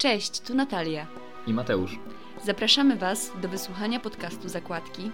Cześć, 0.00 0.40
tu 0.40 0.54
Natalia. 0.54 1.06
I 1.46 1.52
Mateusz. 1.52 1.98
Zapraszamy 2.44 2.96
Was 2.96 3.30
do 3.42 3.48
wysłuchania 3.48 4.00
podcastu 4.00 4.48
Zakładki. 4.48 5.10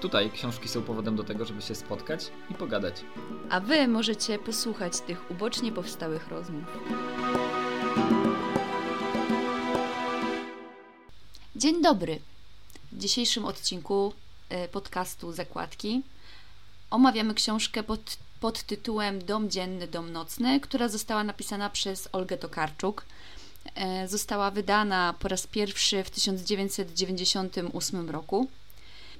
Tutaj 0.00 0.30
książki 0.30 0.68
są 0.68 0.82
powodem 0.82 1.16
do 1.16 1.24
tego, 1.24 1.44
żeby 1.44 1.62
się 1.62 1.74
spotkać 1.74 2.30
i 2.50 2.54
pogadać. 2.54 2.94
A 3.50 3.60
Wy 3.60 3.88
możecie 3.88 4.38
posłuchać 4.38 5.00
tych 5.00 5.30
ubocznie 5.30 5.72
powstałych 5.72 6.28
rozmów. 6.28 6.64
Dzień 11.56 11.82
dobry. 11.82 12.20
W 12.92 12.98
dzisiejszym 12.98 13.44
odcinku 13.44 14.12
e, 14.48 14.68
podcastu 14.68 15.32
Zakładki 15.32 16.02
omawiamy 16.90 17.34
książkę 17.34 17.82
pod, 17.82 18.18
pod 18.40 18.62
tytułem 18.62 19.24
Dom 19.24 19.50
dzienny, 19.50 19.88
dom 19.88 20.12
nocny, 20.12 20.60
która 20.60 20.88
została 20.88 21.24
napisana 21.24 21.70
przez 21.70 22.08
Olgę 22.12 22.38
Tokarczuk. 22.38 23.04
E, 23.74 24.08
została 24.08 24.50
wydana 24.50 25.14
po 25.18 25.28
raz 25.28 25.46
pierwszy 25.46 26.04
w 26.04 26.10
1998 26.10 28.10
roku. 28.10 28.48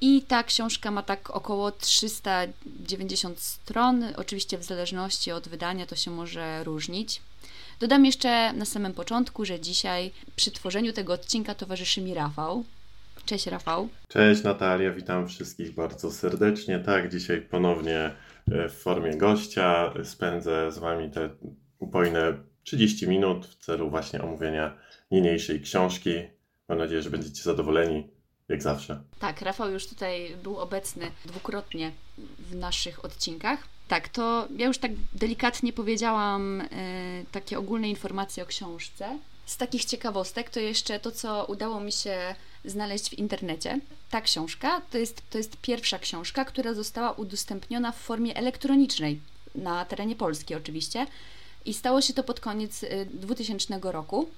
I 0.00 0.22
ta 0.22 0.42
książka 0.42 0.90
ma 0.90 1.02
tak 1.02 1.30
około 1.30 1.72
390 1.72 3.40
stron. 3.40 4.04
Oczywiście 4.16 4.58
w 4.58 4.64
zależności 4.64 5.32
od 5.32 5.48
wydania 5.48 5.86
to 5.86 5.96
się 5.96 6.10
może 6.10 6.64
różnić. 6.64 7.22
Dodam 7.80 8.06
jeszcze 8.06 8.52
na 8.52 8.64
samym 8.64 8.92
początku, 8.92 9.44
że 9.44 9.60
dzisiaj 9.60 10.10
przy 10.36 10.50
tworzeniu 10.50 10.92
tego 10.92 11.12
odcinka 11.12 11.54
towarzyszy 11.54 12.00
mi 12.00 12.14
Rafał. 12.14 12.64
Cześć 13.24 13.46
Rafał. 13.46 13.88
Cześć 14.08 14.42
Natalia, 14.42 14.92
witam 14.92 15.28
wszystkich 15.28 15.74
bardzo 15.74 16.12
serdecznie. 16.12 16.78
Tak, 16.78 17.12
dzisiaj 17.12 17.40
ponownie 17.40 18.14
e, 18.50 18.68
w 18.68 18.74
formie 18.74 19.16
gościa 19.16 19.92
spędzę 20.04 20.72
z 20.72 20.78
Wami 20.78 21.10
te 21.10 21.30
upojne 21.78 22.34
30 22.68 23.08
minut 23.08 23.46
w 23.46 23.54
celu 23.54 23.90
właśnie 23.90 24.22
omówienia 24.22 24.76
niniejszej 25.10 25.60
książki. 25.60 26.10
Mam 26.68 26.78
nadzieję, 26.78 27.02
że 27.02 27.10
będziecie 27.10 27.42
zadowoleni, 27.42 28.08
jak 28.48 28.62
zawsze. 28.62 29.02
Tak, 29.18 29.42
Rafał 29.42 29.70
już 29.70 29.86
tutaj 29.86 30.36
był 30.42 30.58
obecny 30.58 31.10
dwukrotnie 31.24 31.92
w 32.38 32.54
naszych 32.54 33.04
odcinkach. 33.04 33.68
Tak, 33.88 34.08
to 34.08 34.48
ja 34.56 34.66
już 34.66 34.78
tak 34.78 34.90
delikatnie 35.14 35.72
powiedziałam 35.72 36.60
y, 36.60 36.66
takie 37.32 37.58
ogólne 37.58 37.88
informacje 37.88 38.42
o 38.42 38.46
książce. 38.46 39.18
Z 39.46 39.56
takich 39.56 39.84
ciekawostek 39.84 40.50
to 40.50 40.60
jeszcze 40.60 41.00
to, 41.00 41.10
co 41.10 41.44
udało 41.44 41.80
mi 41.80 41.92
się 41.92 42.34
znaleźć 42.64 43.10
w 43.10 43.18
internecie. 43.18 43.80
Ta 44.10 44.20
książka 44.20 44.82
to 44.90 44.98
jest, 44.98 45.22
to 45.30 45.38
jest 45.38 45.56
pierwsza 45.56 45.98
książka, 45.98 46.44
która 46.44 46.74
została 46.74 47.12
udostępniona 47.12 47.92
w 47.92 47.98
formie 47.98 48.36
elektronicznej 48.36 49.20
na 49.54 49.84
terenie 49.84 50.16
Polski 50.16 50.54
oczywiście. 50.54 51.06
I 51.68 51.74
stało 51.74 52.00
się 52.00 52.14
to 52.14 52.24
pod 52.24 52.40
koniec 52.40 52.84
2000 53.14 53.74
y, 53.74 53.80
roku. 53.82 54.28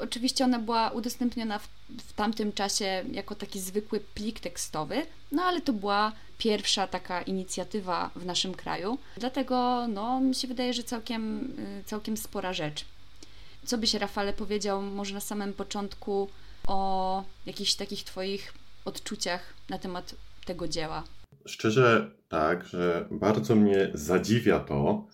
Oczywiście 0.00 0.44
ona 0.44 0.58
była 0.58 0.90
udostępniona 0.90 1.58
w, 1.58 1.68
w, 2.08 2.12
tamtym 2.12 2.52
czasie 2.52 3.04
jako 3.12 3.34
taki 3.34 3.60
zwykły 3.60 4.00
plik 4.00 4.40
tekstowy, 4.40 5.06
no 5.32 5.42
ale 5.42 5.60
to 5.60 5.72
była 5.72 6.12
pierwsza 6.38 6.86
taka 6.86 7.22
inicjatywa 7.22 8.10
w 8.16 8.26
naszym 8.26 8.54
kraju. 8.54 8.98
Dlatego 9.16 9.86
no, 9.88 10.20
mi 10.20 10.34
się 10.34 10.48
wydaje, 10.48 10.74
że 10.74 10.82
całkiem, 10.82 11.40
y, 11.80 11.84
całkiem 11.86 12.16
spora 12.16 12.52
rzecz. 12.52 12.84
Co 13.64 13.78
byś, 13.78 13.94
Rafale, 13.94 14.32
powiedział 14.32 14.82
może 14.82 15.14
na 15.14 15.20
samym 15.20 15.52
początku 15.52 16.28
o 16.66 17.24
jakichś 17.46 17.74
takich 17.74 18.04
Twoich 18.04 18.52
odczuciach 18.84 19.54
na 19.68 19.78
temat 19.78 20.14
tego 20.44 20.68
dzieła? 20.68 21.02
Szczerze 21.46 22.10
tak, 22.28 22.66
że 22.66 23.08
bardzo 23.10 23.54
mnie 23.54 23.90
zadziwia 23.94 24.60
to, 24.60 25.04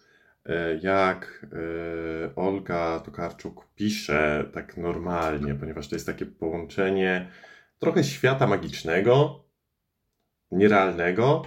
jak 0.82 1.46
e, 1.52 2.34
Olga 2.36 3.00
Tokarczuk 3.00 3.66
pisze 3.74 4.44
tak 4.52 4.76
normalnie, 4.76 5.54
ponieważ 5.54 5.88
to 5.88 5.96
jest 5.96 6.06
takie 6.06 6.26
połączenie 6.26 7.30
trochę 7.78 8.04
świata 8.04 8.46
magicznego, 8.46 9.44
nierealnego, 10.50 11.42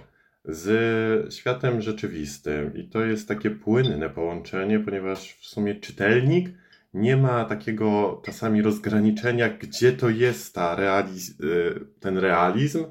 z 0.45 1.33
światem 1.33 1.81
rzeczywistym. 1.81 2.77
I 2.77 2.89
to 2.89 3.05
jest 3.05 3.27
takie 3.27 3.51
płynne 3.51 4.09
połączenie, 4.09 4.79
ponieważ 4.79 5.33
w 5.33 5.45
sumie 5.45 5.75
czytelnik 5.75 6.49
nie 6.93 7.17
ma 7.17 7.45
takiego 7.45 8.21
czasami 8.25 8.61
rozgraniczenia, 8.61 9.49
gdzie 9.49 9.93
to 9.93 10.09
jest 10.09 10.55
ta 10.55 10.75
realiz 10.75 11.29
y, 11.29 11.79
ten 11.99 12.17
realizm 12.17 12.85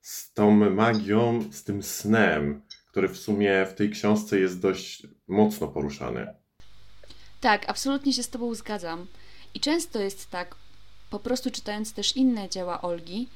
z 0.00 0.32
tą 0.32 0.70
magią, 0.70 1.52
z 1.52 1.64
tym 1.64 1.82
snem, 1.82 2.62
który 2.94 3.08
w 3.08 3.18
sumie 3.18 3.66
w 3.66 3.74
tej 3.74 3.90
książce 3.90 4.38
jest 4.38 4.60
dość 4.60 5.02
mocno 5.28 5.68
poruszany. 5.68 6.34
Tak, 7.40 7.70
absolutnie 7.70 8.12
się 8.12 8.22
z 8.22 8.28
Tobą 8.28 8.54
zgadzam. 8.54 9.06
I 9.54 9.60
często 9.60 10.00
jest 10.00 10.30
tak, 10.30 10.54
po 11.10 11.18
prostu 11.18 11.50
czytając 11.50 11.92
też 11.92 12.16
inne 12.16 12.48
dzieła 12.48 12.82
Olgi, 12.82 13.28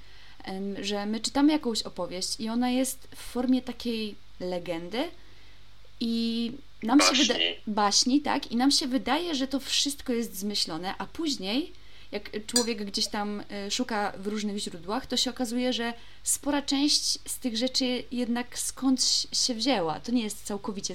że 0.81 1.07
my 1.07 1.21
czytamy 1.21 1.53
jakąś 1.53 1.83
opowieść 1.83 2.41
i 2.41 2.49
ona 2.49 2.71
jest 2.71 3.09
w 3.17 3.19
formie 3.19 3.63
takiej 3.63 4.15
legendy 4.41 5.05
i 6.01 6.53
nam 6.83 6.99
baśni. 6.99 7.17
się 7.17 7.23
wydaje 7.23 7.55
baśni, 7.67 8.21
tak, 8.21 8.53
i 8.53 8.57
nam 8.57 8.71
się 8.71 8.87
wydaje, 8.87 9.35
że 9.35 9.49
to 9.49 9.61
wszystko 9.61 10.13
jest 10.13 10.37
zmyślone, 10.37 10.95
a 10.99 11.07
później 11.07 11.73
jak 12.13 12.47
człowiek 12.47 12.85
gdzieś 12.85 13.07
tam 13.07 13.43
e, 13.51 13.71
szuka 13.71 14.13
w 14.19 14.27
różnych 14.27 14.59
źródłach, 14.59 15.07
to 15.07 15.17
się 15.17 15.31
okazuje, 15.31 15.73
że 15.73 15.93
spora 16.23 16.63
część 16.63 17.19
z 17.29 17.39
tych 17.39 17.57
rzeczy 17.57 18.05
jednak 18.13 18.59
skądś 18.59 19.27
się 19.33 19.55
wzięła. 19.55 20.01
To 20.01 20.13
nie 20.13 20.23
jest 20.23 20.45
całkowicie 20.45 20.95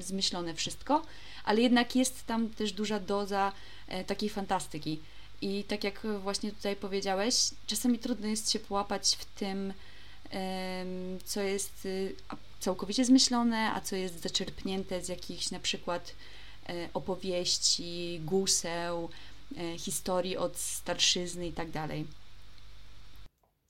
zmyślone 0.00 0.54
wszystko, 0.54 1.02
ale 1.44 1.60
jednak 1.60 1.96
jest 1.96 2.26
tam 2.26 2.48
też 2.48 2.72
duża 2.72 3.00
doza 3.00 3.52
e, 3.88 4.04
takiej 4.04 4.28
fantastyki. 4.28 5.00
I 5.42 5.64
tak 5.64 5.84
jak 5.84 6.00
właśnie 6.22 6.52
tutaj 6.52 6.76
powiedziałeś, 6.76 7.34
czasami 7.66 7.98
trudno 7.98 8.26
jest 8.26 8.50
się 8.50 8.58
połapać 8.58 9.16
w 9.20 9.24
tym, 9.24 9.72
co 11.24 11.40
jest 11.40 11.86
y, 11.86 12.14
całkowicie 12.60 13.04
zmyślone, 13.04 13.72
a 13.72 13.80
co 13.80 13.96
jest 13.96 14.22
zaczerpnięte 14.22 15.04
z 15.04 15.08
jakichś 15.08 15.50
na 15.50 15.60
przykład 15.60 16.14
e, 16.68 16.88
opowieści, 16.94 18.20
guseł, 18.24 19.08
historii 19.78 20.36
od 20.36 20.56
starszyzny 20.56 21.46
i 21.46 21.52
tak 21.52 21.70
dalej. 21.70 22.06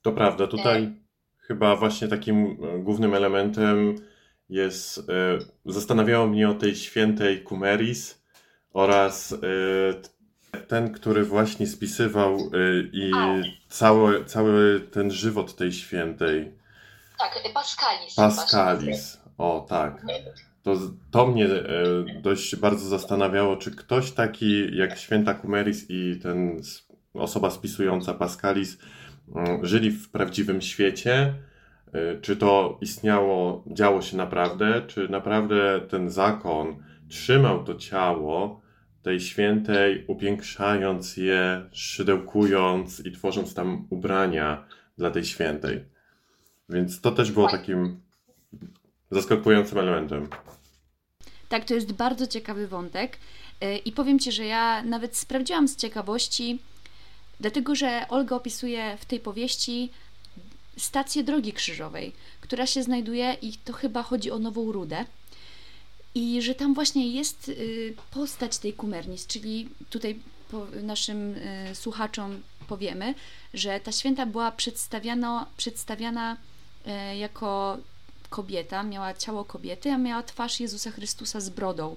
To 0.02 0.12
prawda, 0.12 0.46
tutaj 0.46 0.82
e... 0.82 0.92
chyba 1.38 1.76
właśnie 1.76 2.08
takim 2.08 2.46
e, 2.46 2.78
głównym 2.78 3.14
elementem 3.14 3.94
jest, 4.48 5.06
zastanawiało 5.66 6.26
mnie 6.26 6.48
o 6.48 6.54
tej 6.54 6.76
świętej 6.76 7.42
Kumeris 7.42 8.22
oraz 8.72 9.34
ten, 10.68 10.92
który 10.92 11.24
właśnie 11.24 11.66
spisywał 11.66 12.38
i 12.92 13.10
cały, 13.68 14.24
cały 14.24 14.80
ten 14.80 15.10
żywot 15.10 15.56
tej 15.56 15.72
świętej. 15.72 16.52
Tak, 17.18 17.52
Pascalis. 17.54 18.14
Pascalis, 18.14 19.20
o 19.38 19.66
tak. 19.68 20.02
To, 20.64 20.76
to 21.10 21.26
mnie 21.26 21.46
e, 21.46 21.64
dość 22.22 22.56
bardzo 22.56 22.88
zastanawiało, 22.88 23.56
czy 23.56 23.70
ktoś 23.70 24.12
taki 24.12 24.76
jak 24.76 24.98
święta 24.98 25.34
Kumeris 25.34 25.86
i 25.88 26.18
ten 26.22 26.60
osoba 27.14 27.50
spisująca 27.50 28.14
Pascalis 28.14 28.78
mm, 29.34 29.66
żyli 29.66 29.90
w 29.90 30.10
prawdziwym 30.10 30.60
świecie, 30.62 31.34
e, 31.92 32.20
czy 32.20 32.36
to 32.36 32.78
istniało, 32.80 33.64
działo 33.66 34.02
się 34.02 34.16
naprawdę, 34.16 34.82
czy 34.86 35.08
naprawdę 35.08 35.80
ten 35.88 36.10
zakon 36.10 36.76
trzymał 37.08 37.64
to 37.64 37.74
ciało 37.74 38.60
tej 39.02 39.20
świętej, 39.20 40.04
upiększając 40.06 41.16
je, 41.16 41.68
szydełkując 41.72 43.06
i 43.06 43.12
tworząc 43.12 43.54
tam 43.54 43.86
ubrania 43.90 44.66
dla 44.98 45.10
tej 45.10 45.24
świętej. 45.24 45.84
Więc 46.68 47.00
to 47.00 47.10
też 47.10 47.32
było 47.32 47.48
takim 47.48 48.03
zaskakującym 49.14 49.78
elementem. 49.78 50.28
Tak, 51.48 51.64
to 51.64 51.74
jest 51.74 51.92
bardzo 51.92 52.26
ciekawy 52.26 52.68
wątek. 52.68 53.18
E, 53.60 53.76
I 53.78 53.92
powiem 53.92 54.18
Ci, 54.18 54.32
że 54.32 54.44
ja 54.44 54.82
nawet 54.82 55.16
sprawdziłam 55.16 55.68
z 55.68 55.76
ciekawości, 55.76 56.58
dlatego 57.40 57.74
że 57.74 58.06
Olga 58.08 58.36
opisuje 58.36 58.96
w 59.00 59.04
tej 59.04 59.20
powieści 59.20 59.90
stację 60.76 61.24
drogi 61.24 61.52
krzyżowej, 61.52 62.12
która 62.40 62.66
się 62.66 62.82
znajduje, 62.82 63.36
i 63.42 63.52
to 63.52 63.72
chyba 63.72 64.02
chodzi 64.02 64.30
o 64.30 64.38
Nową 64.38 64.72
Rudę. 64.72 65.04
I 66.14 66.42
że 66.42 66.54
tam 66.54 66.74
właśnie 66.74 67.08
jest 67.08 67.48
y, 67.48 67.94
postać 68.10 68.58
tej 68.58 68.72
Kumernis, 68.72 69.26
czyli 69.26 69.68
tutaj 69.90 70.20
naszym 70.82 71.34
y, 71.34 71.74
słuchaczom 71.74 72.42
powiemy, 72.68 73.14
że 73.54 73.80
ta 73.80 73.92
święta 73.92 74.26
była 74.26 74.52
przedstawiana, 74.52 75.46
przedstawiana 75.56 76.36
y, 76.86 77.16
jako 77.16 77.78
kobieta, 78.34 78.82
miała 78.82 79.14
ciało 79.14 79.44
kobiety, 79.44 79.90
a 79.90 79.98
miała 79.98 80.22
twarz 80.22 80.60
Jezusa 80.60 80.90
Chrystusa 80.90 81.40
z 81.40 81.48
brodą. 81.48 81.96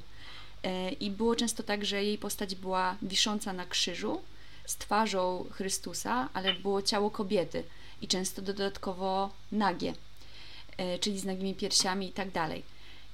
I 0.99 1.11
było 1.11 1.35
często 1.35 1.63
tak, 1.63 1.85
że 1.85 2.03
jej 2.03 2.17
postać 2.17 2.55
była 2.55 2.95
wisząca 3.01 3.53
na 3.53 3.65
krzyżu 3.65 4.21
z 4.65 4.75
twarzą 4.75 5.45
Chrystusa, 5.51 6.29
ale 6.33 6.53
było 6.53 6.81
ciało 6.81 7.11
kobiety 7.11 7.63
i 8.01 8.07
często 8.07 8.41
dodatkowo 8.41 9.29
nagie, 9.51 9.93
czyli 11.01 11.19
z 11.19 11.25
nagimi 11.25 11.55
piersiami 11.55 12.07
i 12.07 12.13
tak 12.13 12.31
dalej. 12.31 12.63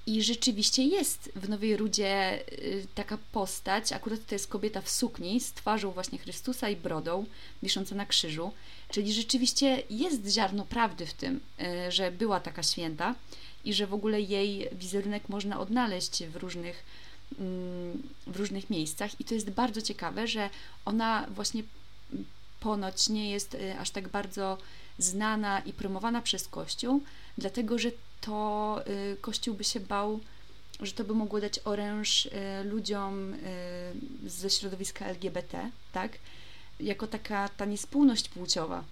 I 0.06 0.24
rzeczywiście 0.24 0.84
jest 0.84 1.32
w 1.36 1.50
Nowej 1.50 1.78
Rudzie 1.78 2.44
y, 2.52 2.88
taka 2.96 3.18
postać, 3.32 3.92
akurat 3.92 4.26
to 4.26 4.36
jest 4.36 4.48
kobieta 4.48 4.82
w 4.82 4.90
sukni 4.90 5.40
z 5.40 5.52
twarzą 5.52 5.92
właśnie 5.92 6.18
Chrystusa 6.20 6.70
i 6.70 6.76
brodą, 6.76 7.26
wisząca 7.64 7.96
na 7.96 8.06
krzyżu. 8.06 8.52
Czyli 8.90 9.14
rzeczywiście 9.14 9.84
jest 9.90 10.28
ziarno 10.28 10.66
prawdy 10.66 11.06
w 11.06 11.14
tym, 11.14 11.40
y, 11.88 11.92
że 11.92 12.12
była 12.12 12.40
taka 12.40 12.64
święta 12.64 13.16
i 13.66 13.74
że 13.74 13.88
w 13.88 13.94
ogóle 13.94 14.22
jej 14.22 14.70
wizerunek 14.72 15.30
można 15.30 15.60
odnaleźć 15.60 16.24
w 16.24 16.36
różnych, 16.36 16.84
mm, 17.40 18.04
w 18.28 18.38
różnych 18.38 18.70
miejscach. 18.70 19.22
I 19.22 19.24
to 19.24 19.34
jest 19.34 19.50
bardzo 19.50 19.82
ciekawe, 19.82 20.28
że 20.28 20.50
ona 20.86 21.28
właśnie 21.30 21.64
ponoć 22.60 23.10
nie 23.10 23.32
jest 23.32 23.54
y, 23.54 23.80
aż 23.80 23.90
tak 23.90 24.08
bardzo 24.08 24.58
znana 24.98 25.60
i 25.60 25.74
promowana 25.74 26.22
przez 26.22 26.48
Kościół, 26.48 27.04
dlatego 27.38 27.80
że 27.80 27.92
to 28.26 28.80
y, 28.88 29.18
Kościół 29.22 29.56
by 29.56 29.64
się 29.64 29.80
bał, 29.80 30.20
że 30.80 30.92
to 30.92 31.04
by 31.04 31.14
mogło 31.14 31.42
dać 31.42 31.60
oręż 31.64 32.26
y, 32.26 32.32
ludziom 32.64 33.36
ze 34.26 34.50
środowiska 34.50 35.06
LGBT, 35.06 35.72
tak? 35.92 36.12
Jako 36.80 37.08
taka 37.08 37.50
ta 37.50 37.66
niespójność 37.66 38.30
płciowa, 38.30 38.84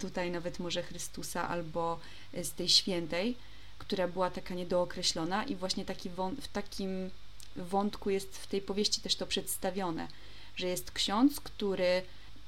tutaj 0.00 0.30
nawet 0.30 0.58
może 0.58 0.82
Chrystusa 0.82 1.48
albo 1.48 2.00
z 2.42 2.50
tej 2.52 2.68
świętej, 2.68 3.36
która 3.78 4.08
była 4.08 4.30
taka 4.30 4.54
niedookreślona 4.54 5.44
i 5.44 5.56
właśnie 5.56 5.84
taki 5.84 6.10
w 6.42 6.48
takim 6.52 7.10
wątku 7.56 8.10
jest 8.10 8.38
w 8.38 8.46
tej 8.46 8.60
powieści 8.60 9.00
też 9.00 9.16
to 9.16 9.26
przedstawione, 9.26 10.08
że 10.56 10.66
jest 10.66 10.90
ksiądz, 10.90 11.40
który 11.40 12.02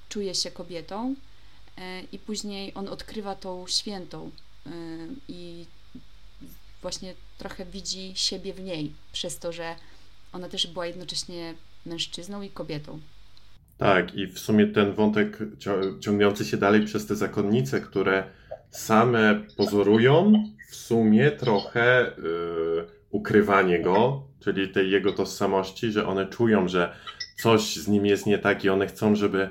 czuje 0.09 0.35
się 0.35 0.51
kobietą 0.51 1.15
i 2.13 2.19
później 2.19 2.73
on 2.75 2.89
odkrywa 2.89 3.35
tą 3.35 3.67
świętą 3.67 4.31
i 5.29 5.67
właśnie 6.87 7.15
trochę 7.39 7.65
widzi 7.65 8.13
siebie 8.15 8.55
w 8.55 8.61
niej, 8.61 8.93
przez 9.13 9.39
to, 9.39 9.53
że 9.53 9.75
ona 10.33 10.49
też 10.49 10.67
była 10.67 10.87
jednocześnie 10.87 11.55
mężczyzną 11.87 12.43
i 12.43 12.51
kobietą. 12.51 13.01
Tak, 13.79 14.15
i 14.15 14.27
w 14.27 14.39
sumie 14.39 14.67
ten 14.67 14.93
wątek 14.93 15.39
ciągnący 16.01 16.45
się 16.45 16.57
dalej 16.57 16.85
przez 16.85 17.07
te 17.07 17.17
zakonnice, 17.17 17.81
które 17.81 18.25
same 18.71 19.43
pozorują 19.57 20.33
w 20.71 20.77
sumie 20.77 21.31
trochę 21.31 22.13
yy, 22.19 22.87
ukrywanie 23.11 23.79
go, 23.83 24.23
czyli 24.41 24.69
tej 24.69 24.91
jego 24.91 25.13
tożsamości, 25.13 25.93
że 25.93 26.07
one 26.07 26.27
czują, 26.27 26.69
że 26.69 26.97
coś 27.37 27.77
z 27.77 27.89
nim 27.89 28.07
jest 28.07 28.27
nie 28.27 28.39
tak 28.39 28.65
i 28.65 28.69
one 28.69 28.87
chcą, 28.87 29.17
żeby 29.17 29.51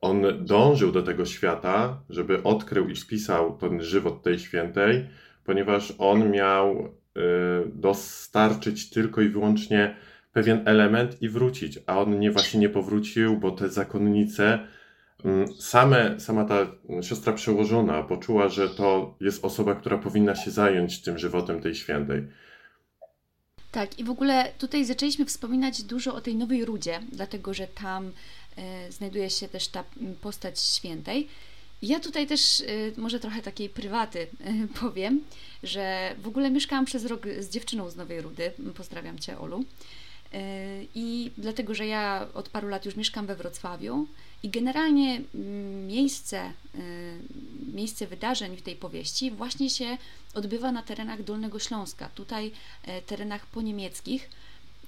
on 0.00 0.22
dążył 0.40 0.92
do 0.92 1.02
tego 1.02 1.26
świata, 1.26 2.00
żeby 2.10 2.42
odkrył 2.42 2.88
i 2.88 2.96
spisał 2.96 3.58
ten 3.58 3.82
żywot 3.82 4.22
tej 4.22 4.38
świętej, 4.38 5.06
ponieważ 5.44 5.94
on 5.98 6.30
miał 6.30 6.86
y, 6.86 7.20
dostarczyć 7.74 8.90
tylko 8.90 9.20
i 9.20 9.28
wyłącznie 9.28 9.96
pewien 10.32 10.62
element 10.64 11.22
i 11.22 11.28
wrócić, 11.28 11.78
a 11.86 12.00
on 12.00 12.20
nie 12.20 12.30
właśnie 12.30 12.60
nie 12.60 12.68
powrócił, 12.68 13.36
bo 13.36 13.50
te 13.50 13.68
zakonnice 13.68 14.58
mm, 15.24 15.48
same, 15.52 16.20
sama 16.20 16.44
ta 16.44 16.66
siostra 17.02 17.32
przełożona 17.32 18.02
poczuła, 18.02 18.48
że 18.48 18.68
to 18.68 19.16
jest 19.20 19.44
osoba, 19.44 19.74
która 19.74 19.98
powinna 19.98 20.34
się 20.34 20.50
zająć 20.50 21.02
tym 21.02 21.18
żywotem 21.18 21.60
tej 21.60 21.74
świętej. 21.74 22.22
Tak, 23.72 23.98
i 23.98 24.04
w 24.04 24.10
ogóle 24.10 24.52
tutaj 24.58 24.84
zaczęliśmy 24.84 25.24
wspominać 25.24 25.82
dużo 25.82 26.14
o 26.14 26.20
tej 26.20 26.36
Nowej 26.36 26.64
Rudzie, 26.64 27.00
dlatego 27.12 27.54
że 27.54 27.66
tam 27.66 28.12
E, 28.56 28.92
znajduje 28.92 29.30
się 29.30 29.48
też 29.48 29.68
ta 29.68 29.84
postać 30.20 30.60
świętej. 30.60 31.28
Ja 31.82 32.00
tutaj 32.00 32.26
też 32.26 32.60
e, 32.60 32.64
może 32.96 33.20
trochę 33.20 33.42
takiej 33.42 33.68
prywaty 33.68 34.26
e, 34.40 34.52
powiem, 34.80 35.20
że 35.62 36.14
w 36.18 36.28
ogóle 36.28 36.50
mieszkałam 36.50 36.84
przez 36.84 37.04
rok 37.04 37.26
z 37.38 37.50
dziewczyną 37.50 37.90
z 37.90 37.96
Nowej 37.96 38.20
Rudy. 38.20 38.52
Pozdrawiam 38.76 39.18
Cię, 39.18 39.38
Olu. 39.38 39.64
I 40.94 41.30
dlatego, 41.38 41.74
że 41.74 41.86
ja 41.86 42.28
od 42.34 42.48
paru 42.48 42.68
lat 42.68 42.84
już 42.84 42.96
mieszkam 42.96 43.26
we 43.26 43.36
Wrocławiu 43.36 44.06
i 44.42 44.48
generalnie 44.48 45.20
miejsce, 45.86 46.52
miejsce 47.72 48.06
wydarzeń 48.06 48.56
w 48.56 48.62
tej 48.62 48.76
powieści 48.76 49.30
właśnie 49.30 49.70
się 49.70 49.98
odbywa 50.34 50.72
na 50.72 50.82
terenach 50.82 51.22
Dolnego 51.22 51.58
Śląska, 51.58 52.08
tutaj 52.08 52.52
terenach 53.06 53.46
poniemieckich 53.46 54.30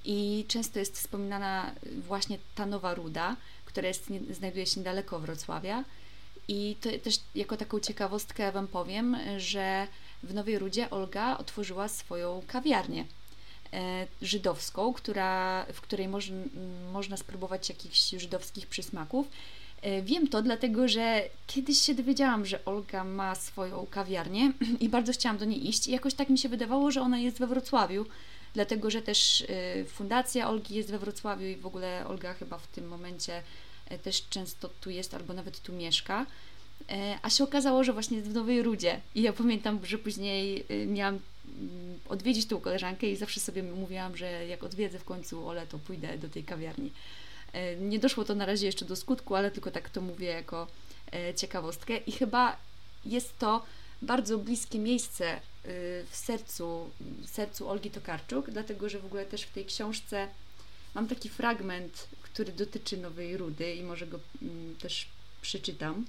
i 0.05 0.45
często 0.47 0.79
jest 0.79 0.95
wspominana 0.95 1.71
właśnie 2.07 2.37
ta 2.55 2.65
Nowa 2.65 2.93
Ruda, 2.93 3.35
która 3.65 3.87
jest, 3.87 4.09
znajduje 4.31 4.65
się 4.65 4.79
niedaleko 4.79 5.19
Wrocławia. 5.19 5.83
I 6.47 6.75
to 6.81 6.89
też 7.03 7.19
jako 7.35 7.57
taką 7.57 7.79
ciekawostkę 7.79 8.51
Wam 8.51 8.67
powiem, 8.67 9.17
że 9.37 9.87
w 10.23 10.33
Nowej 10.33 10.59
Rudzie 10.59 10.89
Olga 10.89 11.37
otworzyła 11.37 11.87
swoją 11.87 12.41
kawiarnię 12.47 13.05
e, 13.73 14.07
żydowską, 14.21 14.93
która, 14.93 15.65
w 15.73 15.81
której 15.81 16.07
moż, 16.07 16.31
można 16.93 17.17
spróbować 17.17 17.69
jakichś 17.69 18.09
żydowskich 18.09 18.67
przysmaków. 18.67 19.27
E, 19.81 20.01
wiem 20.01 20.27
to 20.27 20.41
dlatego, 20.41 20.87
że 20.87 21.23
kiedyś 21.47 21.79
się 21.79 21.95
dowiedziałam, 21.95 22.45
że 22.45 22.65
Olga 22.65 23.03
ma 23.03 23.35
swoją 23.35 23.87
kawiarnię 23.91 24.53
i 24.79 24.89
bardzo 24.89 25.13
chciałam 25.13 25.37
do 25.37 25.45
niej 25.45 25.67
iść 25.69 25.87
i 25.87 25.91
jakoś 25.91 26.13
tak 26.13 26.29
mi 26.29 26.37
się 26.37 26.49
wydawało, 26.49 26.91
że 26.91 27.01
ona 27.01 27.19
jest 27.19 27.39
we 27.39 27.47
Wrocławiu, 27.47 28.05
dlatego 28.53 28.89
że 28.89 29.01
też 29.01 29.43
e, 29.49 29.85
fundacja 29.85 30.49
Olgi 30.49 30.75
jest 30.75 30.91
we 30.91 30.99
Wrocławiu 30.99 31.45
i 31.45 31.55
w 31.55 31.65
ogóle 31.65 32.07
Olga 32.07 32.33
chyba 32.33 32.57
w 32.57 32.67
tym 32.67 32.87
momencie 32.87 33.43
też 34.03 34.23
często 34.29 34.69
tu 34.81 34.89
jest 34.89 35.13
albo 35.13 35.33
nawet 35.33 35.61
tu 35.61 35.73
mieszka. 35.73 36.25
E, 36.89 37.19
a 37.21 37.29
się 37.29 37.43
okazało, 37.43 37.83
że 37.83 37.93
właśnie 37.93 38.21
w 38.21 38.33
Nowej 38.33 38.63
Rudzie. 38.63 39.01
I 39.15 39.21
ja 39.21 39.33
pamiętam, 39.33 39.79
że 39.85 39.97
później 39.97 40.65
e, 40.69 40.85
miałam 40.85 41.19
mm, 41.45 41.99
odwiedzić 42.09 42.45
tą 42.45 42.59
koleżankę 42.59 43.07
i 43.07 43.15
zawsze 43.15 43.39
sobie 43.39 43.63
mówiłam, 43.63 44.17
że 44.17 44.47
jak 44.47 44.63
odwiedzę 44.63 44.99
w 44.99 45.03
końcu 45.03 45.47
Ole, 45.47 45.67
to 45.67 45.79
pójdę 45.79 46.17
do 46.17 46.29
tej 46.29 46.43
kawiarni. 46.43 46.91
Nie 47.79 47.99
doszło 47.99 48.23
to 48.23 48.35
na 48.35 48.45
razie 48.45 48.65
jeszcze 48.65 48.85
do 48.85 48.95
skutku, 48.95 49.35
ale 49.35 49.51
tylko 49.51 49.71
tak 49.71 49.89
to 49.89 50.01
mówię 50.01 50.27
jako 50.27 50.67
ciekawostkę. 51.35 51.97
I 51.97 52.11
chyba 52.11 52.57
jest 53.05 53.39
to 53.39 53.65
bardzo 54.01 54.37
bliskie 54.37 54.79
miejsce 54.79 55.39
w 56.09 56.15
sercu, 56.15 56.89
w 56.99 57.29
sercu 57.29 57.69
Olgi 57.69 57.91
Tokarczuk, 57.91 58.49
dlatego 58.49 58.89
że 58.89 58.99
w 58.99 59.05
ogóle 59.05 59.25
też 59.25 59.41
w 59.41 59.53
tej 59.53 59.65
książce 59.65 60.27
mam 60.95 61.07
taki 61.07 61.29
fragment, 61.29 62.07
który 62.37 62.51
dotyczy 62.51 62.97
Nowej 62.97 63.37
Rudy 63.37 63.75
i 63.75 63.83
może 63.83 64.07
go 64.07 64.19
mm, 64.41 64.75
też 64.75 65.07
przeczytam. 65.41 66.05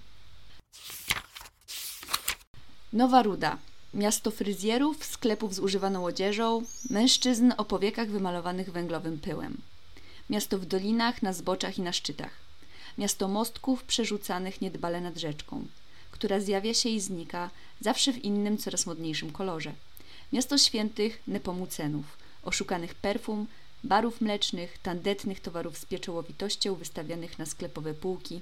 Nowa 2.92 3.22
Ruda. 3.22 3.58
Miasto 3.94 4.30
fryzjerów, 4.30 5.04
sklepów 5.04 5.54
z 5.54 5.58
używaną 5.58 6.04
odzieżą, 6.04 6.62
mężczyzn 6.90 7.52
o 7.56 7.64
powiekach 7.64 8.10
wymalowanych 8.10 8.72
węglowym 8.72 9.18
pyłem. 9.18 9.56
Miasto 10.30 10.58
w 10.58 10.66
dolinach, 10.66 11.22
na 11.22 11.32
zboczach 11.32 11.78
i 11.78 11.82
na 11.82 11.92
szczytach. 11.92 12.32
Miasto 12.98 13.28
mostków 13.28 13.84
przerzucanych 13.84 14.60
niedbale 14.60 15.00
nad 15.00 15.16
rzeczką, 15.16 15.66
która 16.10 16.40
zjawia 16.40 16.74
się 16.74 16.88
i 16.88 17.00
znika, 17.00 17.50
zawsze 17.80 18.12
w 18.12 18.24
innym, 18.24 18.58
coraz 18.58 18.86
modniejszym 18.86 19.32
kolorze. 19.32 19.72
Miasto 20.32 20.58
świętych 20.58 21.22
Nepomucenów, 21.26 22.04
oszukanych 22.42 22.94
perfum, 22.94 23.46
barów 23.84 24.20
mlecznych, 24.20 24.78
tandetnych 24.82 25.40
towarów 25.40 25.78
z 25.78 25.84
pieczołowitością 25.84 26.74
wystawianych 26.74 27.38
na 27.38 27.46
sklepowe 27.46 27.94
półki, 27.94 28.40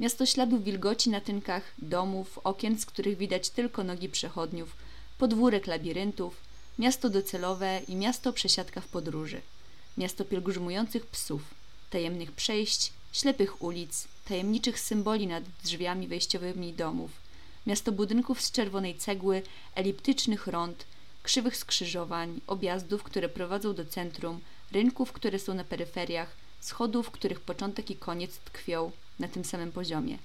miasto 0.00 0.26
śladów 0.26 0.64
wilgoci 0.64 1.10
na 1.10 1.20
tynkach, 1.20 1.74
domów, 1.78 2.38
okien, 2.44 2.78
z 2.78 2.86
których 2.86 3.16
widać 3.16 3.50
tylko 3.50 3.84
nogi 3.84 4.08
przechodniów, 4.08 4.76
podwórek 5.18 5.66
labiryntów, 5.66 6.36
miasto 6.78 7.10
docelowe 7.10 7.80
i 7.88 7.96
miasto 7.96 8.32
przesiadka 8.32 8.80
w 8.80 8.88
podróży, 8.88 9.40
miasto 9.98 10.24
pielgrzymujących 10.24 11.06
psów, 11.06 11.42
tajemnych 11.90 12.32
przejść, 12.32 12.92
ślepych 13.12 13.62
ulic, 13.62 14.08
tajemniczych 14.28 14.80
symboli 14.80 15.26
nad 15.26 15.44
drzwiami 15.64 16.08
wejściowymi 16.08 16.72
domów, 16.72 17.10
miasto 17.66 17.92
budynków 17.92 18.40
z 18.40 18.52
czerwonej 18.52 18.94
cegły, 18.98 19.42
eliptycznych 19.74 20.46
rond, 20.46 20.84
krzywych 21.22 21.56
skrzyżowań, 21.56 22.40
objazdów, 22.46 23.02
które 23.02 23.28
prowadzą 23.28 23.74
do 23.74 23.84
centrum, 23.84 24.40
rynków, 24.72 25.12
które 25.12 25.38
są 25.38 25.54
na 25.54 25.64
peryferiach, 25.64 26.36
schodów, 26.60 27.10
których 27.10 27.40
początek 27.40 27.90
i 27.90 27.96
koniec 27.96 28.38
tkwią 28.38 28.90
na 29.18 29.28
tym 29.28 29.44
samym 29.44 29.72
poziomie, 29.72 30.18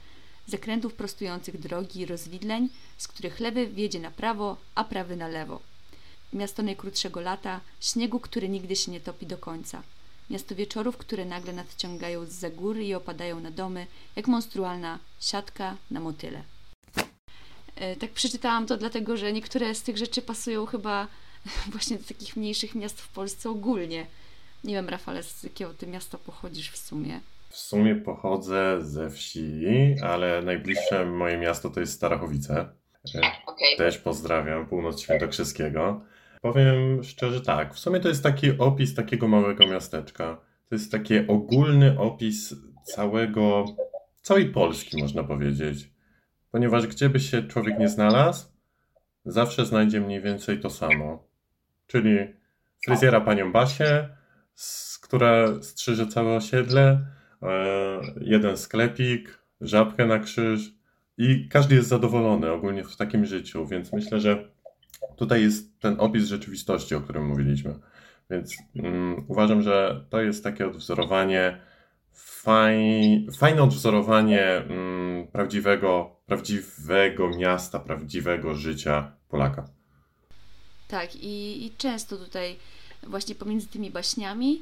zakrętów 0.48 0.94
prostujących 0.94 1.60
drogi 1.60 2.00
i 2.00 2.06
rozwidleń, 2.06 2.70
z 2.98 3.08
których 3.08 3.40
lewy 3.40 3.68
wiedzie 3.68 4.00
na 4.00 4.12
prawo, 4.12 4.58
a 4.76 4.84
prawy 4.84 5.16
na 5.16 5.28
lewo. 5.28 5.60
Miasto 6.34 6.64
najkrótszego 6.64 7.22
lata, 7.22 7.62
śniegu, 7.82 8.20
który 8.20 8.50
nigdy 8.50 8.76
się 8.76 8.92
nie 8.92 9.00
topi 9.00 9.26
do 9.26 9.38
końca. 9.38 9.84
Miasto 10.30 10.56
wieczorów, 10.56 10.98
które 10.98 11.26
nagle 11.26 11.54
nadciągają 11.54 12.26
z 12.26 12.30
za 12.30 12.50
góry 12.50 12.86
i 12.86 12.94
opadają 12.94 13.40
na 13.40 13.52
domy, 13.52 13.88
jak 14.16 14.28
monstrualna 14.28 15.00
siatka 15.20 15.78
na 15.92 16.00
motyle. 16.00 16.44
E, 17.76 17.96
tak 17.96 18.12
przeczytałam 18.12 18.68
to 18.68 18.78
dlatego, 18.78 19.18
że 19.18 19.34
niektóre 19.34 19.76
z 19.76 19.82
tych 19.82 19.98
rzeczy 19.98 20.22
pasują 20.22 20.66
chyba 20.66 21.08
właśnie 21.72 21.98
do 21.98 22.04
takich 22.04 22.36
mniejszych 22.36 22.76
miast 22.76 23.02
w 23.02 23.08
Polsce 23.08 23.50
ogólnie. 23.50 24.08
Nie 24.68 24.74
wiem, 24.74 24.90
Rafale, 24.90 25.24
z 25.24 25.44
jakiego 25.44 25.74
ty 25.74 25.88
miasta 25.88 26.18
pochodzisz 26.18 26.72
w 26.72 26.78
sumie? 26.78 27.20
W 27.50 27.58
sumie 27.58 27.96
pochodzę 27.96 28.78
ze 28.82 29.10
wsi, 29.10 29.66
ale 30.04 30.42
najbliższe 30.42 31.06
moje 31.06 31.38
miasto 31.38 31.70
to 31.70 31.80
jest 31.80 31.94
Starachowice. 31.94 32.70
Okay. 33.46 33.78
Też 33.78 33.98
pozdrawiam, 33.98 34.66
północ 34.66 35.02
Świętokrzyskiego. 35.02 36.02
Powiem 36.42 37.04
szczerze 37.04 37.42
tak, 37.42 37.74
w 37.74 37.80
sumie 37.80 38.00
to 38.00 38.08
jest 38.08 38.24
taki 38.24 38.58
opis 38.58 38.96
takiego 38.96 39.28
małego 39.28 39.68
miasteczka. 39.68 40.38
To 40.70 40.76
jest 40.76 40.92
taki 40.92 41.28
ogólny 41.28 42.00
opis 42.00 42.56
całego, 42.84 43.66
całej 44.22 44.46
Polski, 44.46 45.02
można 45.02 45.24
powiedzieć. 45.24 45.90
Ponieważ 46.52 46.88
gdzie 46.88 47.10
by 47.10 47.20
się 47.20 47.44
człowiek 47.44 47.80
nie 47.80 47.90
znalazł, 47.90 48.46
zawsze 49.26 49.66
znajdzie 49.66 50.02
mniej 50.02 50.22
więcej 50.22 50.60
to 50.60 50.70
samo. 50.70 51.24
Czyli 51.88 52.18
fryzjera 52.86 53.22
panią 53.22 53.52
Basię, 53.52 54.18
która 55.02 55.62
strzyże 55.62 56.08
całe 56.08 56.36
osiedle, 56.36 57.06
e, 57.42 58.02
jeden 58.22 58.58
sklepik, 58.58 59.40
żabkę 59.62 60.06
na 60.06 60.20
krzyż 60.20 60.74
i 61.18 61.50
każdy 61.50 61.76
jest 61.76 61.90
zadowolony 61.90 62.52
ogólnie 62.52 62.84
w 62.84 62.96
takim 62.96 63.26
życiu, 63.26 63.68
więc 63.68 63.94
myślę, 63.94 64.20
że 64.20 64.50
tutaj 65.16 65.42
jest 65.42 65.80
ten 65.80 66.00
opis 66.00 66.26
rzeczywistości, 66.26 66.96
o 66.96 67.02
którym 67.02 67.28
mówiliśmy. 67.28 67.80
Więc 68.30 68.58
um, 68.76 69.26
uważam, 69.28 69.62
że 69.62 70.06
to 70.10 70.22
jest 70.22 70.44
takie 70.44 70.68
odwzorowanie, 70.68 71.62
faj, 72.14 72.78
fajne 73.40 73.64
odwzorowanie 73.64 74.64
um, 74.70 75.28
prawdziwego, 75.32 76.16
prawdziwego 76.26 77.30
miasta, 77.30 77.80
prawdziwego 77.80 78.56
życia 78.56 79.12
Polaka. 79.30 79.68
Tak, 80.88 81.16
i, 81.16 81.66
i 81.66 81.72
często 81.78 82.18
tutaj 82.18 82.56
właśnie 83.08 83.36
pomiędzy 83.36 83.68
tymi 83.68 83.92
baśniami 83.92 84.62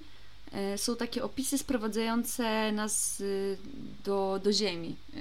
e, 0.52 0.78
są 0.78 0.96
takie 0.96 1.24
opisy 1.24 1.58
sprowadzające 1.58 2.72
nas 2.72 3.20
y, 3.20 3.58
do, 4.04 4.40
do 4.44 4.54
ziemi, 4.54 4.96
e, 5.14 5.18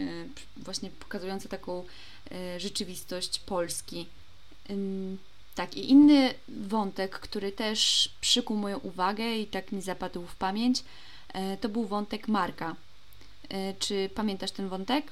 właśnie 0.57 0.91
pokazujące 0.91 1.49
taką 1.49 1.85
e, 2.31 2.61
rzeczywistość 2.61 3.39
Polski. 3.39 4.07
Tak, 5.55 5.77
i 5.77 5.91
inny 5.91 6.35
wątek, 6.49 7.19
który 7.19 7.53
też 7.53 8.11
przykuł 8.21 8.57
moją 8.57 8.79
uwagę 8.79 9.37
i 9.37 9.47
tak 9.47 9.73
mi 9.73 9.83
zapadł 9.83 10.27
w 10.27 10.37
pamięć, 10.37 10.85
to 11.61 11.69
był 11.69 11.85
wątek 11.85 12.29
Marka. 12.29 12.77
Czy 13.79 14.11
pamiętasz 14.15 14.51
ten 14.51 14.69
wątek? 14.69 15.07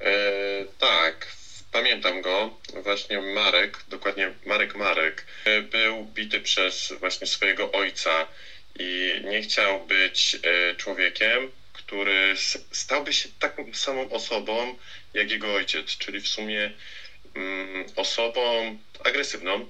E, 0.00 0.64
tak, 0.78 1.26
Pamiętam 1.72 2.22
go, 2.22 2.58
właśnie 2.82 3.20
Marek, 3.20 3.84
dokładnie 3.88 4.34
Marek 4.46 4.74
Marek, 4.74 5.26
był 5.70 6.04
bity 6.04 6.40
przez 6.40 6.92
właśnie 7.00 7.26
swojego 7.26 7.72
ojca 7.72 8.26
i 8.78 9.20
nie 9.24 9.42
chciał 9.42 9.86
być 9.86 10.36
e, 10.42 10.74
człowiekiem, 10.74 11.50
który 11.72 12.34
stałby 12.72 13.12
się 13.12 13.28
taką 13.38 13.74
samą 13.74 14.10
osobą 14.10 14.74
jak 15.14 15.30
jego 15.30 15.54
ojciec, 15.54 15.86
czyli 15.98 16.20
w 16.20 16.28
sumie 16.28 16.70
mm, 17.34 17.86
osobą 17.96 18.76
agresywną, 19.04 19.66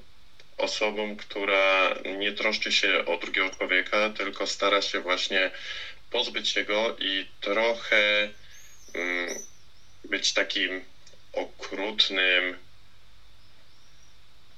osobą, 0.56 1.16
która 1.16 1.94
nie 2.18 2.32
troszczy 2.32 2.72
się 2.72 3.04
o 3.04 3.16
drugiego 3.16 3.50
człowieka, 3.50 4.10
tylko 4.10 4.46
stara 4.46 4.82
się 4.82 5.00
właśnie 5.00 5.50
pozbyć 6.10 6.48
się 6.48 6.64
go 6.64 6.96
i 6.98 7.26
trochę 7.40 8.28
mm, 8.94 9.28
być 10.04 10.32
takim 10.32 10.84
okrutnym 11.32 12.56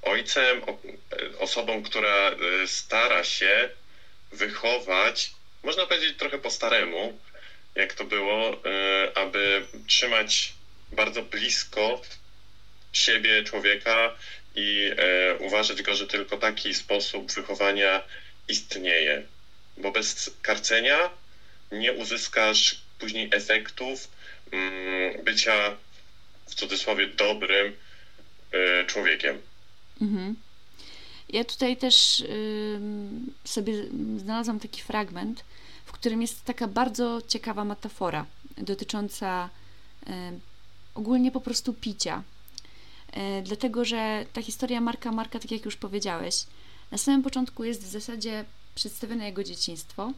ojcem, 0.01 0.61
osobą, 1.39 1.83
która 1.83 2.31
e, 2.31 2.67
stara 2.67 3.23
się 3.23 3.69
wychować, 4.31 5.31
można 5.63 5.85
powiedzieć 5.85 6.17
trochę 6.17 6.37
po 6.37 6.51
staremu, 6.51 7.19
jak 7.75 7.93
to 7.93 8.03
było, 8.03 8.53
e, 8.65 9.17
aby 9.17 9.65
trzymać 9.87 10.53
bardzo 10.91 11.23
blisko 11.23 12.01
siebie 12.93 13.43
człowieka 13.43 14.15
i 14.55 14.91
e, 14.97 15.35
uważać 15.35 15.81
go, 15.81 15.95
że 15.95 16.07
tylko 16.07 16.37
taki 16.37 16.73
sposób 16.73 17.31
wychowania 17.31 18.03
istnieje. 18.47 19.23
Bo 19.77 19.91
bez 19.91 20.31
karcenia 20.41 21.09
nie 21.71 21.93
uzyskasz 21.93 22.75
później 22.99 23.29
efektów 23.31 24.07
mm, 24.51 25.23
bycia 25.23 25.77
w 26.53 26.55
cudzysłowie 26.55 27.07
dobrym 27.07 27.73
y, 28.53 28.85
człowiekiem. 28.87 29.37
Mhm. 30.01 30.35
Ja 31.29 31.43
tutaj 31.43 31.77
też 31.77 32.23
sobie 33.45 33.73
znalazłam 34.17 34.59
taki 34.59 34.81
fragment, 34.81 35.43
w 35.85 35.91
którym 35.91 36.21
jest 36.21 36.45
taka 36.45 36.67
bardzo 36.67 37.21
ciekawa 37.27 37.65
metafora 37.65 38.25
dotycząca 38.57 39.49
y, 40.07 40.11
ogólnie 40.95 41.31
po 41.31 41.41
prostu 41.41 41.73
picia. 41.73 42.23
Y, 43.17 43.41
dlatego, 43.43 43.85
że 43.85 44.25
ta 44.33 44.41
historia 44.41 44.81
Marka 44.81 45.11
Marka, 45.11 45.39
tak 45.39 45.51
jak 45.51 45.65
już 45.65 45.75
powiedziałeś, 45.75 46.35
na 46.91 46.97
samym 46.97 47.23
początku 47.23 47.63
jest 47.63 47.83
w 47.83 47.91
zasadzie 47.91 48.45
przedstawione 48.75 49.25
jego 49.25 49.43
dzieciństwo, 49.43 50.13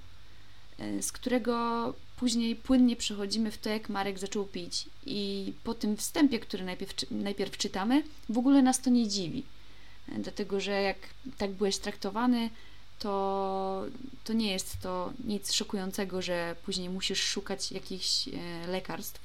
z 1.02 1.12
którego 1.12 1.94
Później 2.16 2.56
płynnie 2.56 2.96
przechodzimy 2.96 3.52
w 3.52 3.58
to, 3.58 3.70
jak 3.70 3.90
Marek 3.90 4.20
zaczął 4.20 4.46
pić. 4.46 4.86
I 5.06 5.54
po 5.64 5.74
tym 5.74 5.98
wstępie, 5.98 6.40
który 6.40 6.64
najpierw, 6.64 6.94
najpierw 7.12 7.58
czytamy, 7.58 8.04
w 8.30 8.38
ogóle 8.38 8.62
nas 8.62 8.82
to 8.82 8.90
nie 8.90 9.08
dziwi. 9.08 9.44
Dlatego, 10.08 10.60
że 10.60 10.82
jak 10.82 10.98
tak 11.38 11.52
byłeś 11.52 11.78
traktowany, 11.78 12.50
to, 13.00 13.86
to 14.24 14.34
nie 14.34 14.52
jest 14.52 14.80
to 14.82 15.14
nic 15.24 15.52
szokującego, 15.52 16.22
że 16.22 16.56
później 16.66 16.90
musisz 16.90 17.24
szukać 17.24 17.72
jakichś 17.72 18.28
e, 18.28 18.68
lekarstw. 18.68 19.22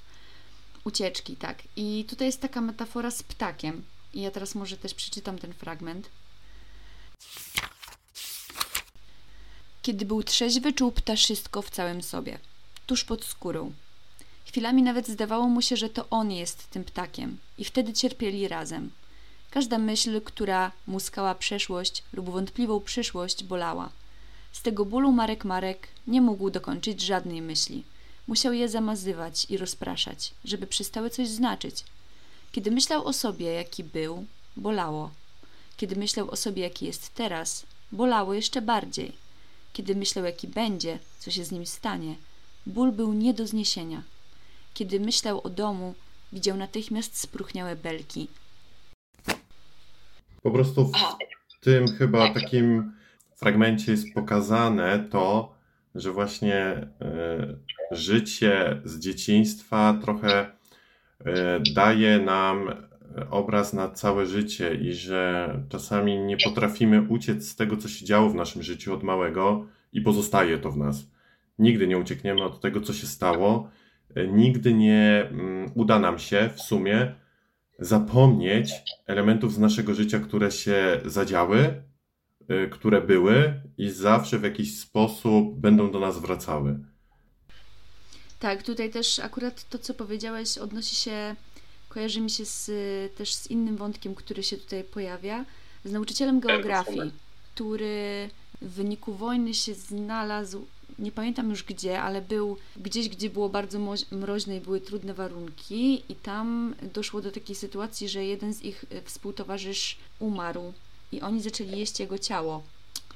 Ucieczki, 0.85 1.37
tak. 1.37 1.63
I 1.77 2.05
tutaj 2.09 2.27
jest 2.27 2.41
taka 2.41 2.61
metafora 2.61 3.11
z 3.11 3.23
ptakiem. 3.23 3.83
I 4.15 4.21
ja 4.21 4.31
teraz 4.31 4.55
może 4.55 4.77
też 4.77 4.95
przeczytam 4.95 5.39
ten 5.39 5.55
fragment. 5.55 6.09
Kiedy 9.83 10.05
był 10.05 10.23
trzeźwy, 10.23 10.73
czuł 10.73 10.93
ptaszystko 10.93 11.63
w 11.63 11.71
całym 11.71 12.03
sobie– 12.03 12.39
tuż 12.91 13.05
pod 13.05 13.25
skórą. 13.25 13.73
Chwilami 14.45 14.83
nawet 14.83 15.09
zdawało 15.09 15.49
mu 15.49 15.63
się, 15.63 15.77
że 15.77 15.89
to 15.89 16.07
on 16.11 16.33
jest 16.33 16.71
tym 16.71 16.85
ptakiem 16.85 17.39
i 17.59 17.65
wtedy 17.65 17.93
cierpieli 17.93 18.49
razem. 18.49 18.91
Każda 19.51 19.79
myśl, 19.79 20.21
która 20.21 20.73
muskała 20.87 21.35
przeszłość 21.35 22.03
lub 22.13 22.31
wątpliwą 22.31 22.81
przyszłość, 22.81 23.45
bolała. 23.45 23.91
Z 24.53 24.63
tego 24.63 24.85
bólu 24.85 25.13
Marek 25.13 25.45
Marek 25.45 25.89
nie 26.07 26.21
mógł 26.21 26.51
dokończyć 26.51 27.01
żadnej 27.01 27.43
myśli. 27.43 27.85
Musiał 28.27 28.53
je 28.53 28.69
zamazywać 28.69 29.47
i 29.49 29.57
rozpraszać, 29.57 30.35
żeby 30.45 30.67
przestały 30.67 31.11
coś 31.11 31.29
znaczyć. 31.29 31.85
Kiedy 32.53 32.71
myślał 32.71 33.07
o 33.07 33.13
sobie, 33.13 33.47
jaki 33.47 33.85
był, 33.85 34.25
bolało. 34.57 35.11
Kiedy 35.77 35.97
myślał 35.97 36.31
o 36.31 36.37
sobie, 36.37 36.63
jaki 36.63 36.87
jest 36.87 37.15
teraz, 37.15 37.67
bolało 37.93 38.35
jeszcze 38.35 38.63
bardziej. 38.63 39.13
Kiedy 39.73 39.95
myślał, 39.95 40.25
jaki 40.25 40.49
będzie, 40.49 40.99
co 41.19 41.31
się 41.31 41.45
z 41.45 41.53
nim 41.53 41.67
stanie, 41.67 42.15
Ból 42.67 42.93
był 42.93 43.13
nie 43.13 43.35
do 43.35 43.47
zniesienia. 43.47 44.03
Kiedy 44.75 45.01
myślał 45.01 45.41
o 45.45 45.51
domu, 45.51 45.95
widział 46.33 46.57
natychmiast 46.57 47.17
spruchniałe 47.19 47.77
belki. 47.77 48.29
Po 50.43 50.51
prostu 50.51 50.93
w 51.49 51.61
tym 51.61 51.89
chyba 51.89 52.19
tak. 52.19 52.35
takim 52.35 52.93
fragmencie 53.37 53.93
jest 53.93 54.15
pokazane 54.15 54.99
to, 55.11 55.55
że 55.95 56.13
właśnie 56.13 56.89
y, 57.91 57.97
życie 57.97 58.81
z 58.85 58.99
dzieciństwa 58.99 59.99
trochę 60.03 60.47
y, 60.47 61.27
daje 61.75 62.19
nam 62.19 62.71
obraz 63.31 63.73
na 63.73 63.91
całe 63.91 64.27
życie 64.27 64.75
i 64.75 64.93
że 64.93 65.55
czasami 65.69 66.19
nie 66.19 66.37
potrafimy 66.37 67.03
uciec 67.03 67.49
z 67.49 67.57
tego, 67.57 67.77
co 67.77 67.89
się 67.89 68.05
działo 68.05 68.31
w 68.31 68.35
naszym 68.35 68.63
życiu 68.63 68.95
od 68.95 69.03
małego 69.03 69.67
i 69.93 70.01
pozostaje 70.01 70.59
to 70.59 70.71
w 70.71 70.77
nas. 70.77 71.10
Nigdy 71.61 71.87
nie 71.87 71.99
uciekniemy 71.99 72.43
od 72.43 72.61
tego, 72.61 72.81
co 72.81 72.93
się 72.93 73.07
stało. 73.07 73.71
E, 74.15 74.27
nigdy 74.27 74.75
nie 74.75 75.29
mm, 75.31 75.73
uda 75.75 75.99
nam 75.99 76.19
się 76.19 76.51
w 76.57 76.61
sumie 76.61 77.15
zapomnieć 77.79 78.73
elementów 79.07 79.55
z 79.55 79.59
naszego 79.59 79.95
życia, 79.95 80.19
które 80.19 80.51
się 80.51 81.01
zadziały, 81.05 81.83
e, 82.49 82.67
które 82.67 83.01
były 83.01 83.63
i 83.79 83.91
zawsze 83.91 84.39
w 84.39 84.43
jakiś 84.43 84.79
sposób 84.79 85.61
będą 85.61 85.91
do 85.91 86.01
nas 86.01 86.19
wracały. 86.19 86.79
Tak, 88.39 88.63
tutaj 88.63 88.91
też 88.91 89.19
akurat 89.19 89.69
to, 89.69 89.79
co 89.79 89.95
powiedziałeś, 89.95 90.59
odnosi 90.59 90.97
się, 90.97 91.37
kojarzy 91.89 92.21
mi 92.21 92.31
się 92.31 92.45
z, 92.45 92.71
też 93.15 93.35
z 93.35 93.51
innym 93.51 93.77
wątkiem, 93.77 94.15
który 94.15 94.43
się 94.43 94.57
tutaj 94.57 94.85
pojawia, 94.85 95.45
z 95.85 95.93
nauczycielem 95.93 96.41
geografii, 96.41 97.13
który 97.55 98.31
w 98.63 98.71
wyniku 98.71 99.15
wojny 99.15 99.55
się 99.55 99.75
znalazł 99.75 100.67
nie 101.01 101.13
pamiętam 101.13 101.51
już 101.51 101.63
gdzie, 101.65 102.03
ale 102.03 102.23
był 102.23 102.57
gdzieś, 102.77 103.09
gdzie 103.09 103.31
było 103.31 103.49
bardzo 103.49 103.79
mroźne 104.11 104.57
i 104.57 104.61
były 104.61 104.81
trudne 104.81 105.15
warunki 105.15 106.03
i 106.09 106.15
tam 106.15 106.75
doszło 106.95 107.21
do 107.21 107.31
takiej 107.33 107.57
sytuacji, 107.57 108.09
że 108.09 108.25
jeden 108.25 108.55
z 108.55 108.63
ich 108.63 108.85
e, 108.91 109.03
współtowarzysz 109.03 109.97
umarł 110.19 110.73
i 111.13 111.21
oni 111.21 111.43
zaczęli 111.43 111.79
jeść 111.79 112.01
jego 112.01 112.19
ciało. 112.19 112.63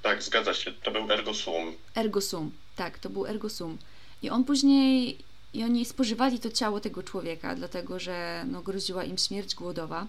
Tak, 0.03 0.23
zgadza 0.23 0.55
się, 0.55 0.73
to 0.73 0.91
był 0.91 1.13
ergosum. 1.13 1.73
Ergosum, 1.95 2.51
tak, 2.77 2.99
to 2.99 3.11
był 3.11 3.27
ergosum. 3.27 3.79
I 4.23 4.31
on 4.31 4.45
później, 4.45 5.19
i 5.55 5.65
oni 5.65 5.85
spożywali 5.85 6.39
to 6.39 6.51
ciało 6.51 6.81
tego 6.81 7.03
człowieka, 7.03 7.55
dlatego 7.55 8.01
że 8.01 8.45
no, 8.49 8.63
groziła 8.63 9.05
im 9.05 9.19
śmierć 9.19 9.55
głodowa. 9.55 10.07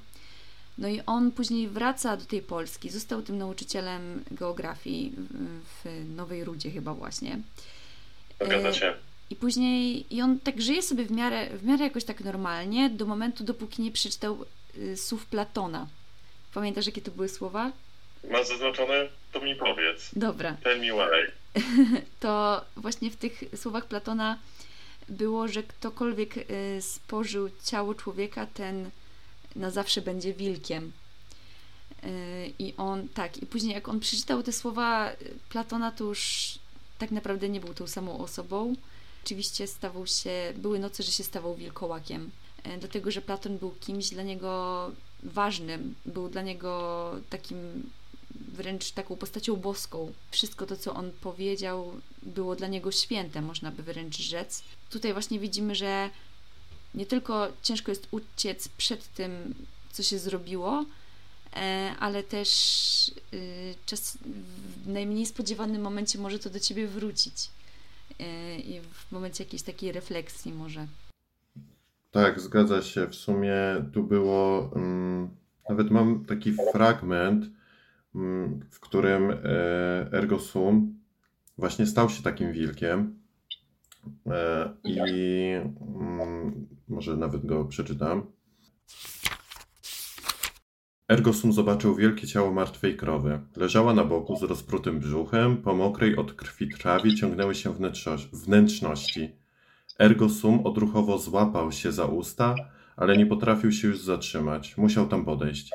No 0.78 0.88
i 0.88 1.02
on 1.06 1.32
później 1.32 1.68
wraca 1.68 2.18
do 2.18 2.26
tej 2.26 2.42
Polski, 2.42 2.90
został 2.90 3.22
tym 3.22 3.38
nauczycielem 3.38 4.24
geografii 4.32 5.14
w 5.64 6.06
Nowej 6.16 6.44
Rudzie 6.44 6.72
chyba 6.72 6.94
właśnie. 6.94 7.40
Zgadza 8.42 8.74
się. 8.74 8.94
I 9.30 9.36
później 9.36 10.06
i 10.16 10.22
on 10.22 10.40
tak 10.40 10.62
żyje 10.62 10.82
sobie 10.82 11.06
w 11.06 11.12
miarę, 11.12 11.50
w 11.58 11.66
miarę 11.66 11.84
jakoś 11.84 12.04
tak 12.04 12.22
normalnie, 12.22 12.90
do 12.90 13.06
momentu, 13.06 13.44
dopóki 13.44 13.82
nie 13.82 13.92
przeczytał 13.92 14.46
y, 14.78 14.98
słów 14.98 15.26
Platona. 15.26 15.88
Pamiętasz, 16.54 16.86
jakie 16.86 17.02
to 17.02 17.12
były 17.12 17.30
słowa? 17.30 17.72
Masz 18.32 18.48
zaznaczone? 18.48 19.08
To 19.32 19.42
mi 19.42 19.56
powiedz. 19.56 20.12
Dobra. 20.16 20.58
Ten 20.64 20.82
mi 20.82 20.92
why. 20.92 21.32
to 22.20 22.66
właśnie 22.78 23.12
w 23.12 23.16
tych 23.16 23.44
słowach 23.56 23.86
Platona 23.86 24.40
było, 25.10 25.48
że 25.48 25.64
ktokolwiek 25.64 26.38
y, 26.38 26.82
spożył 26.82 27.50
ciało 27.64 27.96
człowieka, 27.96 28.46
ten 28.46 28.90
na 29.56 29.72
zawsze 29.72 30.02
będzie 30.02 30.34
wilkiem. 30.34 30.92
Y, 32.04 32.54
I 32.60 32.74
on, 32.78 33.10
tak, 33.10 33.38
i 33.38 33.46
później 33.46 33.74
jak 33.74 33.90
on 33.90 34.00
przeczytał 34.00 34.44
te 34.44 34.52
słowa 34.52 35.12
Platona, 35.50 35.92
to 35.92 36.04
już 36.04 36.52
tak 36.98 37.12
naprawdę 37.12 37.50
nie 37.50 37.60
był 37.60 37.74
tą 37.74 37.88
samą 37.88 38.20
osobą. 38.20 38.76
Oczywiście 39.24 39.68
stawał 39.68 40.08
się, 40.08 40.54
były 40.56 40.80
noce, 40.80 41.04
że 41.04 41.12
się 41.12 41.24
stawał 41.24 41.56
wilkołakiem, 41.56 42.32
y, 42.68 42.78
dlatego 42.80 43.12
że 43.12 43.22
Platon 43.22 43.58
był 43.58 43.72
kimś 43.72 44.10
dla 44.10 44.24
niego 44.24 44.92
ważnym, 45.24 45.96
był 46.06 46.30
dla 46.30 46.42
niego 46.42 47.12
takim 47.30 47.90
wręcz 48.36 48.92
taką 48.92 49.16
postacią 49.16 49.56
boską. 49.56 50.14
Wszystko 50.32 50.66
to, 50.66 50.78
co 50.78 50.94
on 50.94 51.12
powiedział, 51.22 51.94
było 52.22 52.56
dla 52.56 52.68
niego 52.68 52.92
święte, 52.92 53.42
można 53.42 53.72
by 53.72 53.84
wręcz 53.84 54.18
rzec. 54.18 54.64
Tutaj 54.90 55.14
właśnie 55.14 55.40
widzimy, 55.40 55.76
że 55.76 56.10
nie 56.96 57.06
tylko 57.06 57.48
ciężko 57.62 57.92
jest 57.92 58.08
uciec 58.12 58.68
przed 58.68 59.14
tym, 59.14 59.56
co 59.92 60.04
się 60.04 60.20
zrobiło, 60.20 60.86
e, 61.56 61.92
ale 62.00 62.24
też 62.24 62.50
y, 63.34 63.76
czas, 63.86 64.18
w 64.86 64.88
najmniej 64.88 65.26
spodziewanym 65.26 65.82
momencie 65.82 66.20
może 66.20 66.40
to 66.40 66.50
do 66.50 66.60
ciebie 66.60 66.88
wrócić. 66.88 67.50
E, 68.20 68.60
I 68.60 68.82
w 68.82 69.12
momencie 69.12 69.44
jakiejś 69.44 69.64
takiej 69.64 69.92
refleksji 69.92 70.54
może. 70.54 70.88
Tak, 72.12 72.40
zgadza 72.40 72.82
się. 72.82 73.08
W 73.08 73.16
sumie 73.16 73.56
tu 73.94 74.04
było. 74.04 74.72
Um, 74.76 75.30
nawet 75.70 75.92
mam 75.92 76.26
taki 76.26 76.54
fragment, 76.74 77.46
um, 78.16 78.60
w 78.72 78.80
którym 78.80 79.32
e, 79.32 79.38
Ergo 80.12 80.40
Sum 80.40 81.00
właśnie 81.58 81.86
stał 81.86 82.10
się 82.10 82.24
takim 82.24 82.52
wilkiem. 82.52 83.20
I 84.84 85.00
um, 85.80 86.68
może 86.88 87.18
nawet 87.18 87.46
go 87.46 87.66
przeczytam. 87.66 88.32
Ergo 91.08 91.34
Sum 91.34 91.54
zobaczył 91.54 91.96
wielkie 91.96 92.28
ciało 92.28 92.54
martwej 92.54 92.98
krowy. 92.98 93.40
Leżała 93.56 93.94
na 93.94 94.04
boku 94.04 94.36
z 94.36 94.44
rozprutym 94.44 95.00
brzuchem, 95.00 95.58
po 95.58 95.74
mokrej 95.74 96.16
od 96.16 96.34
krwi 96.34 96.70
trawie 96.70 97.16
ciągnęły 97.16 97.56
się 97.56 97.74
wnętrzności. 98.34 99.36
Ergo 100.00 100.30
Sum 100.30 100.66
odruchowo 100.66 101.18
złapał 101.18 101.72
się 101.72 101.92
za 101.92 102.06
usta, 102.06 102.56
ale 102.98 103.18
nie 103.18 103.26
potrafił 103.26 103.72
się 103.72 103.88
już 103.88 104.00
zatrzymać. 104.00 104.78
Musiał 104.78 105.08
tam 105.08 105.26
podejść. 105.26 105.72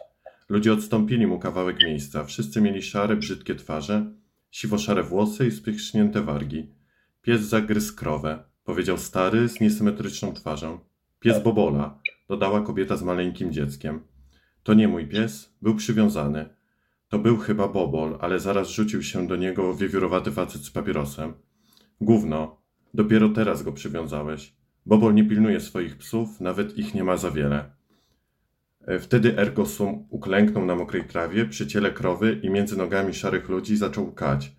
Ludzie 0.49 0.73
odstąpili 0.73 1.27
mu 1.27 1.39
kawałek 1.39 1.77
miejsca. 1.85 2.25
Wszyscy 2.25 2.61
mieli 2.61 2.83
szare, 2.83 3.17
brzydkie 3.17 3.55
twarze, 3.55 4.13
siwo-szare 4.51 5.03
włosy 5.03 5.47
i 5.47 5.51
spychrznięte 5.51 6.23
wargi. 6.23 6.75
Pies 7.23 7.41
zagryzł 7.43 7.97
krowę, 7.97 8.45
powiedział 8.65 8.99
stary 8.99 9.49
z 9.49 9.61
niesymetryczną 9.61 10.33
twarzą. 10.33 10.90
Pies 11.21 11.43
Bobola, 11.43 11.99
dodała 12.29 12.61
kobieta 12.61 12.97
z 12.97 13.03
maleńkim 13.03 13.53
dzieckiem. 13.53 14.01
To 14.63 14.75
nie 14.75 14.89
mój 14.89 15.09
pies, 15.09 15.55
był 15.63 15.75
przywiązany. 15.75 16.49
To 17.09 17.19
był 17.19 17.37
chyba 17.37 17.69
Bobol, 17.69 18.19
ale 18.21 18.41
zaraz 18.41 18.69
rzucił 18.69 19.03
się 19.03 19.27
do 19.27 19.37
niego 19.37 19.75
wiewiórowaty 19.75 20.33
facet 20.33 20.63
z 20.63 20.71
papierosem. 20.71 21.35
Gówno, 22.01 22.61
Dopiero 22.95 23.29
teraz 23.29 23.63
go 23.63 23.73
przywiązałeś. 23.73 24.55
Bobol 24.87 25.15
nie 25.15 25.25
pilnuje 25.25 25.61
swoich 25.61 25.99
psów, 25.99 26.41
nawet 26.41 26.79
ich 26.79 26.95
nie 26.95 27.05
ma 27.05 27.17
za 27.17 27.31
wiele. 27.31 27.71
E, 28.87 28.99
wtedy 28.99 29.39
Ergosum 29.39 30.07
uklęknął 30.11 30.67
na 30.67 30.75
mokrej 30.75 31.05
trawie 31.05 31.47
przy 31.47 31.67
ciele 31.67 31.93
krowy 31.93 32.41
i 32.43 32.51
między 32.51 32.77
nogami 32.77 33.15
szarych 33.15 33.49
ludzi 33.49 33.77
zaczął 33.77 34.13
kać. 34.13 34.53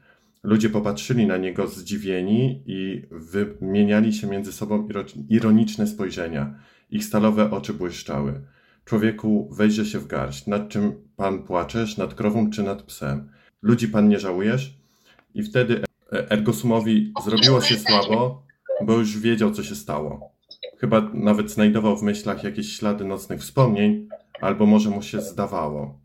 Ludzie 0.44 0.70
popatrzyli 0.70 1.28
na 1.28 1.38
niego 1.38 1.68
zdziwieni 1.68 2.64
i 2.66 3.08
wymieniali 3.12 4.14
się 4.14 4.28
między 4.28 4.54
sobą 4.54 4.88
ironiczne 5.30 5.88
spojrzenia. 5.88 6.56
Ich 6.90 7.06
stalowe 7.06 7.52
oczy 7.52 7.74
błyszczały. 7.74 8.42
Człowieku, 8.86 9.50
weźże 9.52 9.86
się 9.86 10.00
w 10.00 10.08
garść. 10.08 10.48
Nad 10.48 10.70
czym 10.70 10.94
pan 11.16 11.44
płaczesz? 11.44 11.98
Nad 11.98 12.14
krową 12.14 12.50
czy 12.50 12.64
nad 12.64 12.84
psem? 12.84 13.32
Ludzi 13.62 13.88
pan 13.88 14.10
nie 14.10 14.20
żałujesz? 14.20 14.78
I 15.34 15.44
wtedy 15.44 15.82
Ergosumowi 16.12 17.14
zrobiło 17.26 17.62
się 17.62 17.76
słabo, 17.76 18.44
bo 18.86 18.98
już 18.98 19.20
wiedział, 19.20 19.52
co 19.52 19.64
się 19.64 19.76
stało. 19.76 20.32
Chyba 20.78 21.12
nawet 21.14 21.52
znajdował 21.52 21.98
w 21.98 22.04
myślach 22.04 22.44
jakieś 22.44 22.78
ślady 22.78 23.06
nocnych 23.06 23.42
wspomnień, 23.42 24.08
albo 24.42 24.66
może 24.66 24.90
mu 24.90 25.02
się 25.02 25.22
zdawało. 25.22 26.01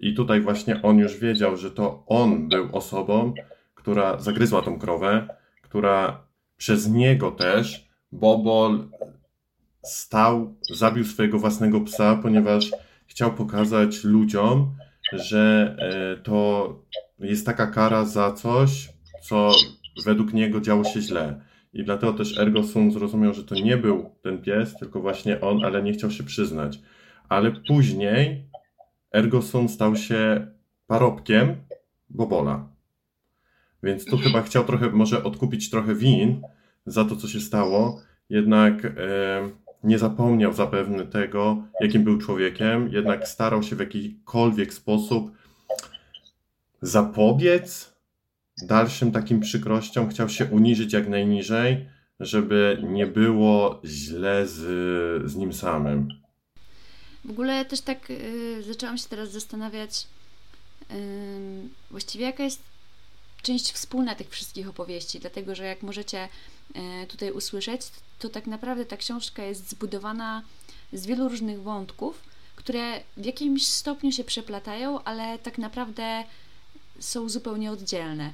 I 0.00 0.14
tutaj 0.14 0.40
właśnie 0.40 0.82
on 0.82 0.98
już 0.98 1.16
wiedział, 1.18 1.56
że 1.56 1.70
to 1.70 2.04
on 2.06 2.48
był 2.48 2.68
osobą, 2.72 3.34
która 3.74 4.18
zagryzła 4.18 4.62
tą 4.62 4.78
krowę, 4.78 5.28
która 5.62 6.26
przez 6.56 6.88
niego 6.88 7.30
też 7.30 7.88
Bobol 8.12 8.88
stał, 9.82 10.54
zabił 10.74 11.04
swojego 11.04 11.38
własnego 11.38 11.80
psa, 11.80 12.18
ponieważ 12.22 12.70
chciał 13.06 13.34
pokazać 13.34 14.04
ludziom, 14.04 14.74
że 15.12 15.76
e, 15.78 16.22
to 16.22 16.68
jest 17.18 17.46
taka 17.46 17.66
kara 17.66 18.04
za 18.04 18.32
coś, 18.32 18.88
co 19.22 19.52
według 20.04 20.32
niego 20.32 20.60
działo 20.60 20.84
się 20.84 21.00
źle. 21.00 21.40
I 21.72 21.84
dlatego 21.84 22.12
też 22.12 22.38
Ergo 22.38 22.62
Sum 22.64 22.92
zrozumiał, 22.92 23.34
że 23.34 23.44
to 23.44 23.54
nie 23.54 23.76
był 23.76 24.10
ten 24.22 24.42
pies, 24.42 24.76
tylko 24.76 25.00
właśnie 25.00 25.40
on, 25.40 25.64
ale 25.64 25.82
nie 25.82 25.92
chciał 25.92 26.10
się 26.10 26.24
przyznać. 26.24 26.80
Ale 27.28 27.52
później 27.68 28.48
Ergo 29.16 29.42
Sum 29.42 29.68
stał 29.68 29.96
się 29.96 30.46
parobkiem 30.86 31.56
Bobola. 32.10 32.68
Więc 33.82 34.04
tu 34.04 34.18
chyba 34.18 34.42
chciał 34.42 34.64
trochę, 34.64 34.90
może 34.90 35.24
odkupić 35.24 35.70
trochę 35.70 35.94
win 35.94 36.42
za 36.86 37.04
to, 37.04 37.16
co 37.16 37.28
się 37.28 37.40
stało, 37.40 38.00
jednak 38.30 38.84
e, 38.84 38.90
nie 39.84 39.98
zapomniał 39.98 40.52
zapewne 40.52 41.06
tego, 41.06 41.62
jakim 41.80 42.04
był 42.04 42.18
człowiekiem, 42.18 42.88
jednak 42.92 43.28
starał 43.28 43.62
się 43.62 43.76
w 43.76 43.80
jakikolwiek 43.80 44.74
sposób 44.74 45.30
zapobiec 46.82 47.94
dalszym 48.62 49.12
takim 49.12 49.40
przykrościom, 49.40 50.08
chciał 50.08 50.28
się 50.28 50.44
uniżyć 50.44 50.92
jak 50.92 51.08
najniżej, 51.08 51.88
żeby 52.20 52.82
nie 52.82 53.06
było 53.06 53.80
źle 53.84 54.46
z, 54.46 54.60
z 55.30 55.36
nim 55.36 55.52
samym. 55.52 56.25
W 57.26 57.30
ogóle 57.30 57.64
też 57.64 57.80
tak 57.80 58.10
y, 58.10 58.62
zaczęłam 58.66 58.98
się 58.98 59.08
teraz 59.08 59.30
zastanawiać, 59.30 60.06
y, 60.90 61.68
właściwie 61.90 62.24
jaka 62.24 62.44
jest 62.44 62.62
część 63.42 63.72
wspólna 63.72 64.14
tych 64.14 64.30
wszystkich 64.30 64.68
opowieści, 64.68 65.20
dlatego 65.20 65.54
że 65.54 65.64
jak 65.64 65.82
możecie 65.82 66.28
y, 67.04 67.06
tutaj 67.06 67.30
usłyszeć, 67.30 67.80
to 68.18 68.28
tak 68.28 68.46
naprawdę 68.46 68.86
ta 68.86 68.96
książka 68.96 69.42
jest 69.42 69.70
zbudowana 69.70 70.42
z 70.92 71.06
wielu 71.06 71.28
różnych 71.28 71.62
wątków, 71.62 72.22
które 72.56 73.00
w 73.16 73.24
jakimś 73.24 73.66
stopniu 73.66 74.12
się 74.12 74.24
przeplatają, 74.24 75.04
ale 75.04 75.38
tak 75.38 75.58
naprawdę 75.58 76.24
są 77.00 77.28
zupełnie 77.28 77.70
oddzielne. 77.72 78.32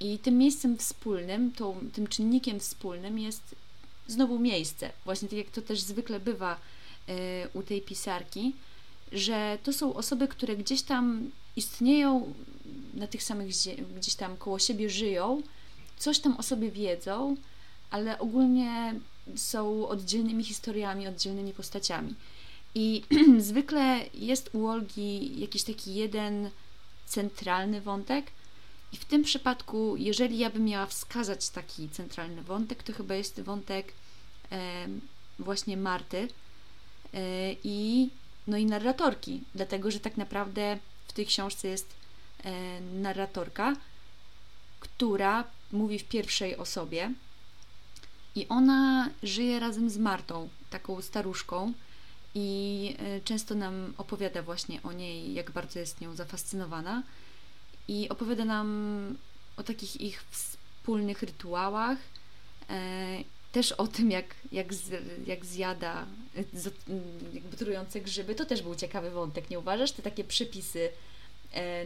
I 0.00 0.18
tym 0.18 0.38
miejscem 0.38 0.78
wspólnym, 0.78 1.52
tą, 1.52 1.80
tym 1.92 2.06
czynnikiem 2.06 2.60
wspólnym 2.60 3.18
jest 3.18 3.54
znowu 4.06 4.38
miejsce. 4.38 4.90
Właśnie 5.04 5.28
tak 5.28 5.38
jak 5.38 5.50
to 5.50 5.62
też 5.62 5.80
zwykle 5.80 6.20
bywa 6.20 6.60
u 7.54 7.62
tej 7.62 7.82
pisarki, 7.82 8.52
że 9.12 9.58
to 9.62 9.72
są 9.72 9.94
osoby, 9.94 10.28
które 10.28 10.56
gdzieś 10.56 10.82
tam 10.82 11.30
istnieją 11.56 12.34
na 12.94 13.06
tych 13.06 13.22
samych, 13.22 13.48
gdzieś 13.96 14.14
tam 14.14 14.36
koło 14.36 14.58
siebie 14.58 14.90
żyją, 14.90 15.42
coś 15.98 16.18
tam 16.18 16.36
o 16.36 16.42
sobie 16.42 16.70
wiedzą, 16.70 17.36
ale 17.90 18.18
ogólnie 18.18 18.94
są 19.36 19.88
oddzielnymi 19.88 20.44
historiami, 20.44 21.08
oddzielnymi 21.08 21.52
postaciami. 21.52 22.14
I 22.74 23.02
zwykle 23.38 24.00
jest 24.14 24.50
u 24.52 24.66
Olgi 24.66 25.40
jakiś 25.40 25.62
taki 25.62 25.94
jeden 25.94 26.50
centralny 27.06 27.80
wątek. 27.80 28.26
I 28.92 28.96
w 28.96 29.04
tym 29.04 29.22
przypadku, 29.22 29.96
jeżeli 29.96 30.38
ja 30.38 30.50
bym 30.50 30.64
miała 30.64 30.86
wskazać 30.86 31.50
taki 31.50 31.88
centralny 31.88 32.42
wątek, 32.42 32.82
to 32.82 32.92
chyba 32.92 33.14
jest 33.14 33.40
wątek 33.40 33.92
e, 34.52 34.86
właśnie 35.38 35.76
Marty 35.76 36.28
i, 37.64 38.10
no 38.46 38.56
i 38.56 38.66
narratorki, 38.66 39.42
dlatego 39.54 39.90
że 39.90 40.00
tak 40.00 40.16
naprawdę 40.16 40.78
w 41.08 41.12
tej 41.12 41.26
książce 41.26 41.68
jest 41.68 41.94
e, 42.44 42.80
narratorka, 42.80 43.76
która 44.80 45.44
mówi 45.72 45.98
w 45.98 46.08
pierwszej 46.08 46.56
osobie 46.56 47.12
i 48.34 48.48
ona 48.48 49.10
żyje 49.22 49.60
razem 49.60 49.90
z 49.90 49.98
Martą, 49.98 50.48
taką 50.70 51.02
staruszką, 51.02 51.72
i 52.34 52.96
e, 52.98 53.20
często 53.20 53.54
nam 53.54 53.94
opowiada 53.98 54.42
właśnie 54.42 54.82
o 54.82 54.92
niej, 54.92 55.34
jak 55.34 55.50
bardzo 55.50 55.78
jest 55.78 56.00
nią 56.00 56.14
zafascynowana 56.14 57.02
i 57.88 58.08
opowiada 58.08 58.44
nam 58.44 59.16
o 59.56 59.62
takich 59.62 60.00
ich 60.00 60.24
wspólnych 60.30 61.22
rytuałach, 61.22 61.98
e, 62.70 63.18
też 63.52 63.72
o 63.72 63.86
tym, 63.86 64.10
jak, 64.10 64.24
jak, 64.52 64.74
z, 64.74 64.90
jak 65.26 65.44
zjada 65.44 66.06
jakby 67.34 67.56
trujące 67.56 68.00
grzyby. 68.00 68.34
To 68.34 68.44
też 68.44 68.62
był 68.62 68.74
ciekawy 68.74 69.10
wątek, 69.10 69.50
nie 69.50 69.58
uważasz? 69.58 69.92
Te 69.92 70.02
takie 70.02 70.24
przepisy 70.24 70.88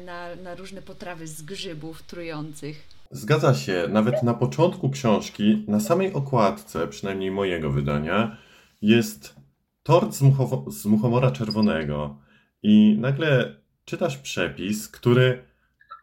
na, 0.05 0.37
na 0.37 0.55
różne 0.55 0.83
potrawy 0.83 1.27
z 1.27 1.43
grzybów 1.43 2.03
trujących. 2.03 2.89
Zgadza 3.11 3.55
się. 3.55 3.89
Nawet 3.91 4.23
na 4.23 4.35
początku 4.35 4.91
książki, 4.91 5.65
na 5.69 5.81
samej 5.81 6.13
okładce, 6.13 6.89
przynajmniej 6.89 7.31
mojego 7.31 7.71
wydania, 7.71 8.37
jest 8.83 9.35
tort 9.83 10.15
z, 10.15 10.23
z 10.69 10.85
muchomora 10.85 11.31
czerwonego. 11.31 12.17
I 12.63 12.97
nagle 13.01 13.57
czytasz 13.85 14.17
przepis, 14.17 14.89
który 14.89 15.43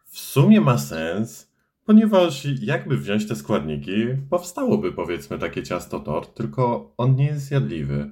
w 0.06 0.20
sumie 0.20 0.62
ma 0.62 0.78
sens, 0.78 1.53
ponieważ 1.86 2.48
jakby 2.62 2.98
wziąć 2.98 3.28
te 3.28 3.36
składniki, 3.36 3.94
powstałoby 4.30 4.92
powiedzmy 4.92 5.40
takie 5.40 5.64
ciasto 5.64 6.00
tort, 6.00 6.34
tylko 6.34 6.94
on 6.98 7.16
nie 7.16 7.26
jest 7.26 7.46
zjadliwy. 7.46 8.10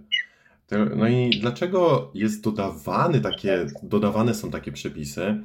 No 0.95 1.07
i 1.07 1.29
dlaczego 1.29 2.11
jest 2.13 2.43
dodawany 2.43 3.21
takie, 3.21 3.65
dodawane 3.83 4.33
są 4.33 4.51
takie 4.51 4.71
przepisy? 4.71 5.41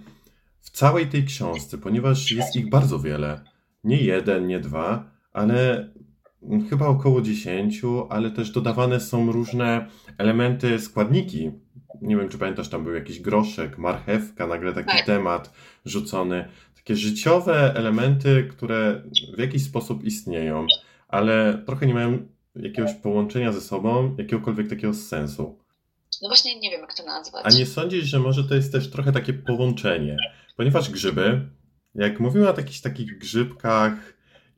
w 0.66 0.70
całej 0.70 1.06
tej 1.06 1.24
książce, 1.24 1.78
ponieważ 1.78 2.32
jest 2.32 2.56
ich 2.56 2.70
bardzo 2.70 2.98
wiele. 2.98 3.40
Nie 3.84 3.96
jeden, 3.96 4.46
nie 4.46 4.60
dwa, 4.60 5.10
ale 5.32 5.90
chyba 6.70 6.86
około 6.86 7.22
dziesięciu, 7.22 8.06
ale 8.10 8.30
też 8.30 8.50
dodawane 8.50 9.00
są 9.00 9.32
różne 9.32 9.86
elementy, 10.18 10.78
składniki. 10.78 11.50
Nie 12.02 12.16
wiem, 12.16 12.28
czy 12.28 12.38
pamiętasz, 12.38 12.68
tam 12.68 12.84
był 12.84 12.94
jakiś 12.94 13.20
groszek, 13.20 13.78
marchewka, 13.78 14.46
nagle 14.46 14.72
taki 14.72 14.96
tak. 14.96 15.06
temat 15.06 15.52
rzucony. 15.84 16.48
Takie 16.86 16.96
życiowe 16.96 17.74
elementy, 17.74 18.48
które 18.50 19.02
w 19.36 19.38
jakiś 19.38 19.64
sposób 19.64 20.04
istnieją, 20.04 20.66
ale 21.08 21.62
trochę 21.66 21.86
nie 21.86 21.94
mają 21.94 22.28
jakiegoś 22.56 22.94
połączenia 22.94 23.52
ze 23.52 23.60
sobą, 23.60 24.14
jakiegokolwiek 24.18 24.68
takiego 24.68 24.94
sensu. 24.94 25.58
No 26.22 26.28
właśnie 26.28 26.60
nie 26.60 26.70
wiem, 26.70 26.80
jak 26.80 26.94
to 26.94 27.04
nazwać. 27.04 27.44
A 27.46 27.50
nie 27.50 27.66
sądzisz, 27.66 28.04
że 28.04 28.18
może 28.18 28.44
to 28.44 28.54
jest 28.54 28.72
też 28.72 28.90
trochę 28.90 29.12
takie 29.12 29.32
połączenie? 29.32 30.16
Ponieważ 30.56 30.90
grzyby, 30.90 31.40
jak 31.94 32.20
mówimy 32.20 32.50
o 32.50 32.56
jakichś 32.56 32.80
takich 32.80 33.18
grzybkach 33.18 33.94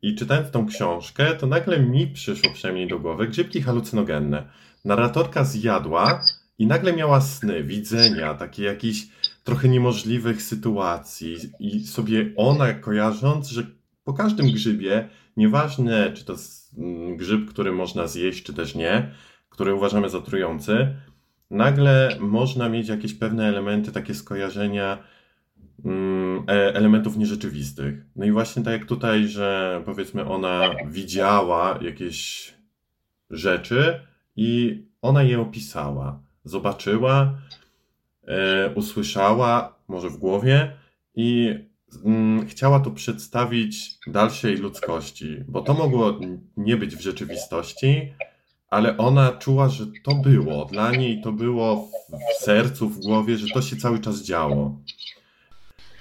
i 0.03 0.15
czytając 0.15 0.51
tą 0.51 0.67
książkę, 0.67 1.35
to 1.35 1.47
nagle 1.47 1.81
mi 1.81 2.07
przyszło 2.07 2.53
przynajmniej 2.53 2.89
do 2.89 2.99
głowy 2.99 3.29
grzybki 3.29 3.63
halucynogenne. 3.63 4.49
Narratorka 4.85 5.45
zjadła 5.45 6.25
i 6.59 6.67
nagle 6.67 6.93
miała 6.93 7.21
sny, 7.21 7.65
widzenia, 7.65 8.35
takie 8.35 8.63
jakieś 8.63 9.09
trochę 9.49 9.69
niemożliwych 9.69 10.43
sytuacji 10.43 11.37
i 11.61 11.87
sobie 11.87 12.33
ona 12.37 12.75
kojarząc, 12.75 13.49
że 13.49 13.67
po 14.05 14.13
każdym 14.13 14.53
grzybie, 14.53 15.09
nieważne 15.37 16.13
czy 16.13 16.25
to 16.25 16.35
mm, 16.79 17.17
grzyb, 17.17 17.51
który 17.51 17.73
można 17.73 18.07
zjeść, 18.07 18.43
czy 18.43 18.55
też 18.55 18.75
nie, 18.75 19.11
który 19.49 19.75
uważamy 19.75 20.11
za 20.11 20.21
trujący, 20.21 20.95
nagle 21.51 22.17
można 22.21 22.69
mieć 22.69 22.89
jakieś 22.89 23.15
pewne 23.15 23.49
elementy, 23.49 23.93
takie 23.93 24.15
skojarzenia 24.15 24.99
mm, 25.85 26.45
e, 26.49 26.75
elementów 26.75 27.17
nierzeczywistych. 27.17 27.95
No 28.17 28.25
i 28.25 28.33
właśnie 28.33 28.63
tak 28.63 28.73
jak 28.73 28.89
tutaj, 28.89 29.29
że 29.29 29.83
powiedzmy 29.85 30.25
ona 30.25 30.75
widziała 30.87 31.79
jakieś 31.83 32.55
rzeczy 33.31 34.01
i 34.37 34.83
ona 35.03 35.23
je 35.23 35.41
opisała, 35.41 36.23
zobaczyła, 36.45 37.39
usłyszała, 38.75 39.79
może 39.89 40.11
w 40.11 40.17
głowie 40.17 40.73
i 41.15 41.55
mm, 42.05 42.47
chciała 42.47 42.81
to 42.81 42.91
przedstawić 42.91 43.99
dalszej 44.07 44.57
ludzkości, 44.57 45.45
bo 45.49 45.61
to 45.63 45.75
mogło 45.75 46.21
nie 46.57 46.77
być 46.77 46.97
w 46.97 47.01
rzeczywistości, 47.01 48.13
ale 48.71 48.97
ona 48.97 49.33
czuła, 49.33 49.69
że 49.69 49.87
to 50.05 50.15
było. 50.15 50.65
Dla 50.65 50.91
niej 50.91 51.23
to 51.23 51.33
było 51.33 51.89
w 52.11 52.45
sercu, 52.45 52.89
w 52.89 53.01
głowie, 53.01 53.37
że 53.37 53.47
to 53.55 53.63
się 53.63 53.77
cały 53.77 53.99
czas 53.99 54.23
działo. 54.23 54.77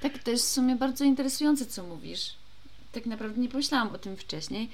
Tak, 0.01 0.23
to 0.23 0.31
jest 0.31 0.45
w 0.45 0.51
sumie 0.51 0.75
bardzo 0.75 1.05
interesujące, 1.05 1.65
co 1.65 1.83
mówisz. 1.83 2.33
Tak 2.91 3.05
naprawdę 3.05 3.41
nie 3.41 3.49
pomyślałam 3.49 3.95
o 3.95 3.97
tym 3.97 4.17
wcześniej, 4.17 4.69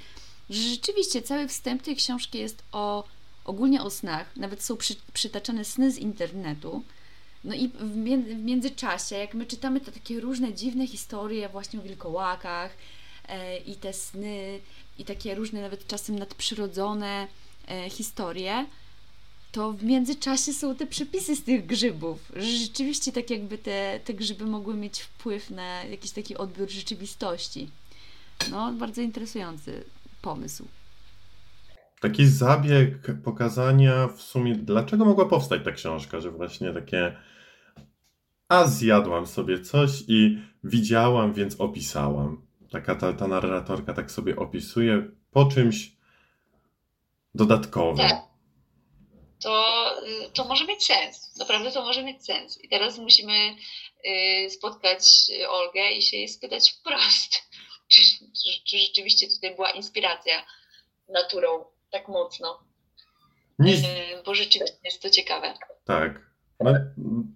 że 0.49 0.61
rzeczywiście 0.61 1.21
cały 1.21 1.47
wstęp 1.47 1.81
tej 1.81 1.95
książki 1.95 2.37
jest 2.37 2.63
o 2.71 3.03
ogólnie 3.45 3.81
o 3.81 3.89
snach. 3.89 4.35
Nawet 4.35 4.63
są 4.63 4.77
przy, 4.77 4.95
przytaczane 5.13 5.65
sny 5.65 5.91
z 5.91 5.97
internetu. 5.97 6.83
No 7.43 7.55
i 7.55 7.67
w, 7.67 7.95
międzyczasie, 8.45 9.15
jak 9.15 9.33
my 9.33 9.45
czytamy 9.45 9.81
te 9.81 9.91
takie 9.91 10.19
różne 10.19 10.53
dziwne 10.53 10.87
historie 10.87 11.49
właśnie 11.49 11.79
o 11.79 11.83
wilkołakach 11.83 12.77
e, 13.27 13.57
i 13.57 13.75
te 13.75 13.93
sny 13.93 14.59
i 14.99 15.05
takie 15.05 15.35
różne 15.35 15.61
nawet 15.61 15.87
czasem 15.87 16.19
nadprzyrodzone 16.19 17.27
e, 17.67 17.89
historie, 17.89 18.65
to 19.51 19.71
w 19.71 19.83
międzyczasie 19.83 20.53
są 20.53 20.75
te 20.75 20.87
przepisy 20.87 21.35
z 21.35 21.43
tych 21.43 21.65
grzybów. 21.65 22.31
Że 22.35 22.45
rzeczywiście 22.45 23.11
tak 23.11 23.29
jakby 23.29 23.57
te, 23.57 23.99
te 24.05 24.13
grzyby 24.13 24.45
mogły 24.45 24.73
mieć 24.73 24.99
wpływ 24.99 25.49
na 25.49 25.83
jakiś 25.83 26.11
taki 26.11 26.37
odbiór 26.37 26.69
rzeczywistości. 26.69 27.69
No, 28.51 28.73
bardzo 28.73 29.01
interesujący 29.01 29.83
pomysł. 30.21 30.65
Taki 32.01 32.27
zabieg 32.27 32.93
pokazania 33.23 34.07
w 34.07 34.21
sumie, 34.21 34.55
dlaczego 34.55 35.05
mogła 35.05 35.25
powstać 35.25 35.61
ta 35.65 35.71
książka, 35.71 36.19
że 36.19 36.31
właśnie 36.31 36.73
takie 36.73 37.15
a 38.53 38.67
zjadłam 38.67 39.27
sobie 39.27 39.61
coś 39.61 39.91
i 40.07 40.37
widziałam, 40.63 41.33
więc 41.33 41.61
opisałam. 41.61 42.45
Taka 42.71 42.95
ta, 42.95 43.13
ta 43.13 43.27
narratorka 43.27 43.93
tak 43.93 44.11
sobie 44.11 44.35
opisuje 44.35 45.11
po 45.31 45.45
czymś 45.45 45.91
dodatkowym. 47.35 47.97
Tak 47.97 48.33
to, 49.43 49.91
y, 50.07 50.31
to 50.33 50.45
może 50.45 50.65
mieć 50.65 50.85
sens. 50.85 51.37
Naprawdę 51.37 51.71
to 51.71 51.81
może 51.81 52.03
mieć 52.03 52.25
sens. 52.25 52.63
I 52.63 52.69
teraz 52.69 52.97
musimy 52.97 53.55
y, 54.05 54.49
spotkać 54.49 55.05
Olgę 55.49 55.91
i 55.91 56.01
się 56.01 56.17
jej 56.17 56.27
spytać 56.29 56.71
wprost, 56.71 57.31
czy, 57.91 58.01
czy, 58.01 58.63
czy 58.67 58.77
rzeczywiście 58.77 59.27
tutaj 59.27 59.55
była 59.55 59.71
inspiracja 59.71 60.45
naturą 61.09 61.65
tak 61.91 62.07
mocno. 62.07 62.63
Nie. 63.59 63.73
Y, 63.73 64.23
bo 64.25 64.35
rzeczywiście 64.35 64.77
jest 64.83 65.01
to 65.01 65.09
ciekawe. 65.09 65.53
Tak. 65.85 66.33
No, 66.59 66.71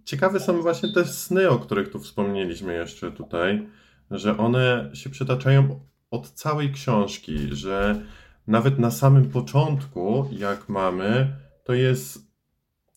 ciekawe 0.07 0.39
są 0.39 0.61
właśnie 0.61 0.93
te 0.93 1.05
sny, 1.05 1.49
o 1.49 1.59
których 1.59 1.89
tu 1.89 1.99
wspomnieliśmy 1.99 2.73
jeszcze 2.73 3.11
tutaj, 3.11 3.67
że 4.11 4.37
one 4.37 4.89
się 4.93 5.09
przytaczają 5.09 5.79
od 6.11 6.29
całej 6.29 6.71
książki, 6.71 7.37
że 7.51 8.01
nawet 8.47 8.79
na 8.79 8.91
samym 8.91 9.29
początku, 9.29 10.29
jak 10.31 10.69
mamy 10.69 11.35
to 11.63 11.73
jest. 11.73 12.27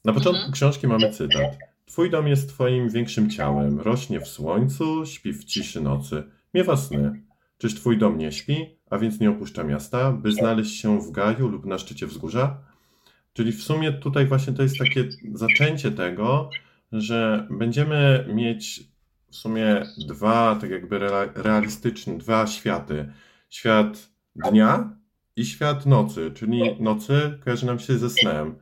Na 0.05 0.13
początku 0.13 0.37
mhm. 0.37 0.53
książki 0.53 0.89
mamy 0.89 1.11
cytat. 1.11 1.59
Twój 1.87 2.11
dom 2.11 2.29
jest 2.29 2.49
twoim 2.49 2.89
większym 2.89 3.31
ciałem. 3.31 3.81
Rośnie 3.81 4.21
w 4.21 4.29
słońcu, 4.29 5.07
śpi 5.07 5.33
w 5.33 5.45
ciszy 5.45 5.81
nocy. 5.81 6.23
Miewa 6.55 6.77
sny. 6.77 7.23
Czyż 7.59 7.75
twój 7.75 7.99
dom 7.99 8.19
nie 8.19 8.33
śpi, 8.33 8.79
a 8.91 8.99
więc 8.99 9.21
nie 9.21 9.31
opuszcza 9.31 9.65
miasta, 9.65 10.13
by 10.13 10.33
znaleźć 10.33 10.81
się 10.81 11.01
w 11.01 11.11
gaju 11.11 11.49
lub 11.49 11.67
na 11.67 11.79
szczycie 11.79 12.07
wzgórza? 12.07 12.59
Czyli 13.33 13.53
w 13.53 13.63
sumie 13.63 13.93
tutaj 13.93 14.27
właśnie 14.27 14.53
to 14.53 14.63
jest 14.63 14.79
takie 14.79 15.09
zaczęcie 15.35 15.91
tego, 15.91 16.51
że 16.93 17.47
będziemy 17.51 18.27
mieć 18.35 18.91
w 19.31 19.37
sumie 19.37 19.83
dwa, 20.09 20.57
tak 20.61 20.71
jakby 20.71 20.99
realistyczne, 21.35 22.19
dwa 22.19 22.47
światy. 22.47 23.13
Świat 23.49 24.11
dnia 24.35 24.97
i 25.37 25.45
świat 25.45 25.87
nocy, 25.87 26.31
czyli 26.35 26.63
nocy 26.81 27.39
kojarzy 27.45 27.67
nam 27.67 27.79
się 27.79 27.99
ze 27.99 28.11
snem. 28.11 28.55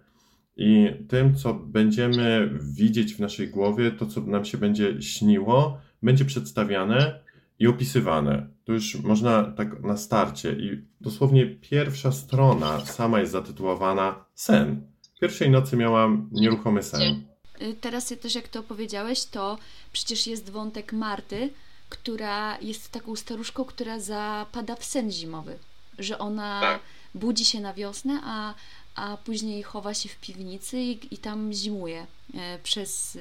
I 0.57 0.91
tym, 1.09 1.35
co 1.35 1.55
będziemy 1.55 2.51
widzieć 2.61 3.15
w 3.15 3.21
naszej 3.21 3.49
głowie, 3.49 3.91
to, 3.91 4.07
co 4.07 4.21
nam 4.21 4.45
się 4.45 4.59
będzie 4.59 5.03
śniło, 5.03 5.81
będzie 6.03 6.25
przedstawiane 6.25 7.21
i 7.59 7.67
opisywane. 7.67 8.47
To 8.65 8.73
już 8.73 8.95
można 9.03 9.45
tak 9.45 9.83
na 9.83 9.97
starcie. 9.97 10.53
I 10.53 10.85
dosłownie 11.01 11.47
pierwsza 11.47 12.13
strona 12.13 12.81
sama 12.81 13.21
jest 13.21 13.33
zatytułowana 13.33 14.25
Sen. 14.35 14.83
Pierwszej 15.21 15.51
nocy 15.51 15.77
miałam 15.77 16.31
nieruchomy 16.33 16.83
sen. 16.83 17.28
Y, 17.63 17.75
teraz 17.81 18.07
też 18.23 18.35
jak 18.35 18.49
to 18.49 18.61
opowiedziałeś, 18.61 19.25
to 19.25 19.59
przecież 19.93 20.27
jest 20.27 20.51
wątek 20.51 20.93
Marty, 20.93 21.51
która 21.89 22.59
jest 22.61 22.91
taką 22.91 23.17
staruszką, 23.17 23.65
która 23.65 24.01
zapada 24.01 24.77
w 24.77 24.85
sen 24.85 25.13
zimowy 25.13 25.59
że 25.99 26.19
ona 26.19 26.61
tak. 26.61 26.83
budzi 27.15 27.45
się 27.45 27.61
na 27.61 27.75
wiosnę, 27.75 28.21
a, 28.25 28.55
a 28.95 29.17
później 29.17 29.63
chowa 29.63 29.95
się 29.95 30.09
w 30.09 30.17
piwnicy 30.17 30.79
i, 30.79 31.15
i 31.15 31.19
tam 31.19 31.53
zimuje 31.53 32.07
e, 32.35 32.59
przez, 32.59 33.17
e, 33.17 33.21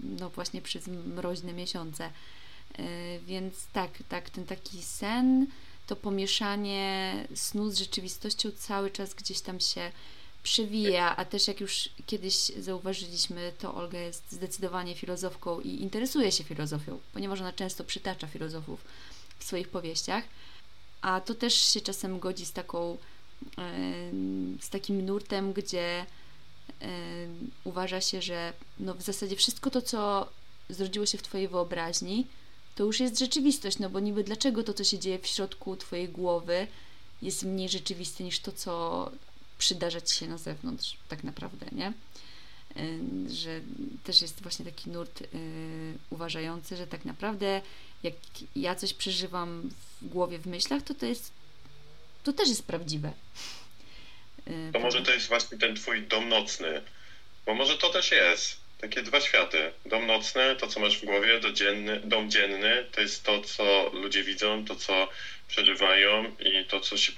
no 0.00 0.30
właśnie 0.30 0.62
przez 0.62 0.86
mroźne 0.86 1.52
miesiące. 1.52 2.10
Więc 3.26 3.54
tak, 3.72 3.90
tak, 4.08 4.30
ten 4.30 4.46
taki 4.46 4.82
sen, 4.82 5.46
to 5.86 5.96
pomieszanie 5.96 7.14
snu 7.34 7.70
z 7.70 7.78
rzeczywistością 7.78 8.50
cały 8.50 8.90
czas 8.90 9.14
gdzieś 9.14 9.40
tam 9.40 9.60
się 9.60 9.92
przewija, 10.44 11.16
a 11.16 11.24
też 11.24 11.48
jak 11.48 11.60
już 11.60 11.88
kiedyś 12.06 12.34
zauważyliśmy, 12.36 13.52
to 13.58 13.74
Olga 13.74 13.98
jest 13.98 14.32
zdecydowanie 14.32 14.94
filozofką 14.94 15.60
i 15.60 15.68
interesuje 15.68 16.32
się 16.32 16.44
filozofią, 16.44 16.98
ponieważ 17.12 17.40
ona 17.40 17.52
często 17.52 17.84
przytacza 17.84 18.26
filozofów 18.26 18.84
w 19.38 19.44
swoich 19.44 19.68
powieściach, 19.68 20.24
a 21.00 21.20
to 21.20 21.34
też 21.34 21.54
się 21.54 21.80
czasem 21.80 22.18
godzi 22.18 22.46
z 22.46 22.52
taką 22.52 22.98
z 24.60 24.68
takim 24.68 25.06
nurtem, 25.06 25.52
gdzie 25.52 26.06
uważa 27.64 28.00
się, 28.00 28.22
że 28.22 28.52
no 28.80 28.94
w 28.94 29.02
zasadzie 29.02 29.36
wszystko 29.36 29.70
to, 29.70 29.82
co 29.82 30.28
zrodziło 30.68 31.06
się 31.06 31.18
w 31.18 31.22
Twojej 31.22 31.48
wyobraźni, 31.48 32.26
to 32.74 32.84
już 32.84 33.00
jest 33.00 33.18
rzeczywistość, 33.18 33.78
no 33.78 33.90
bo 33.90 34.00
niby 34.00 34.24
dlaczego 34.24 34.62
to, 34.62 34.74
co 34.74 34.84
się 34.84 34.98
dzieje 34.98 35.18
w 35.18 35.26
środku 35.26 35.76
Twojej 35.76 36.08
głowy, 36.08 36.66
jest 37.22 37.42
mniej 37.42 37.68
rzeczywiste 37.68 38.24
niż 38.24 38.40
to, 38.40 38.52
co 38.52 39.10
przydarza 39.58 40.00
Ci 40.00 40.18
się 40.18 40.26
na 40.26 40.38
zewnątrz, 40.38 40.96
tak 41.08 41.24
naprawdę, 41.24 41.66
nie? 41.72 41.92
Że 43.30 43.60
też 44.04 44.22
jest 44.22 44.42
właśnie 44.42 44.64
taki 44.64 44.90
nurt 44.90 45.20
yy, 45.20 45.28
uważający, 46.10 46.76
że 46.76 46.86
tak 46.86 47.04
naprawdę 47.04 47.62
jak 48.02 48.14
ja 48.56 48.74
coś 48.74 48.94
przeżywam 48.94 49.70
w 50.02 50.08
głowie, 50.08 50.38
w 50.38 50.46
myślach, 50.46 50.82
to 50.82 50.94
to 50.94 51.06
jest 51.06 51.32
to 52.24 52.32
też 52.32 52.48
jest 52.48 52.66
prawdziwe. 52.66 53.12
Yy, 54.46 54.72
to 54.72 54.78
może 54.78 55.02
to 55.02 55.12
jest 55.12 55.28
właśnie 55.28 55.58
ten 55.58 55.76
twój 55.76 56.02
dom 56.02 56.28
nocny, 56.28 56.82
bo 57.46 57.54
może 57.54 57.78
to 57.78 57.90
też 57.90 58.10
jest 58.10 58.64
takie 58.80 59.02
dwa 59.02 59.20
światy. 59.20 59.72
Dom 59.86 60.06
nocny, 60.06 60.56
to 60.56 60.66
co 60.66 60.80
masz 60.80 60.98
w 60.98 61.04
głowie, 61.04 61.40
dzienny, 61.52 62.00
dom 62.04 62.30
dzienny, 62.30 62.86
to 62.92 63.00
jest 63.00 63.22
to, 63.22 63.42
co 63.42 63.90
ludzie 63.92 64.24
widzą, 64.24 64.64
to 64.64 64.76
co 64.76 65.08
przeżywają 65.48 66.36
i 66.40 66.64
to, 66.64 66.80
co 66.80 66.96
się 66.96 67.12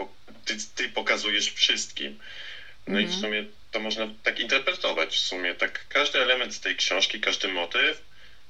ty, 0.47 0.57
ty 0.75 0.89
pokazujesz 0.89 1.53
wszystkim. 1.53 2.19
No 2.87 2.99
mm. 2.99 3.03
i 3.03 3.07
w 3.07 3.15
mhm. 3.15 3.23
sumie 3.23 3.45
to 3.71 3.81
można 3.81 4.09
tak 4.23 4.41
interpretować 4.41 5.15
w 5.15 5.21
sumie, 5.21 5.55
tak 5.55 5.89
każdy 5.89 6.23
element 6.23 6.55
z 6.55 6.61
tej 6.61 6.77
książki, 6.77 7.21
każdy 7.21 7.49
motyw 7.49 8.03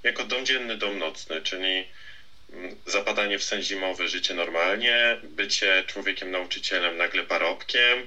jako 0.02 0.24
dom 0.24 0.46
dzienny, 0.46 0.76
dom 0.76 0.98
nocny, 0.98 1.42
czyli 1.42 1.88
mm, 2.52 2.76
zapadanie 2.86 3.38
w 3.38 3.44
sen 3.44 3.62
zimowy, 3.62 4.08
życie 4.08 4.34
normalnie, 4.34 5.16
bycie 5.22 5.84
człowiekiem 5.86 6.30
nauczycielem 6.30 6.96
nagle 6.96 7.22
parobkiem, 7.22 8.06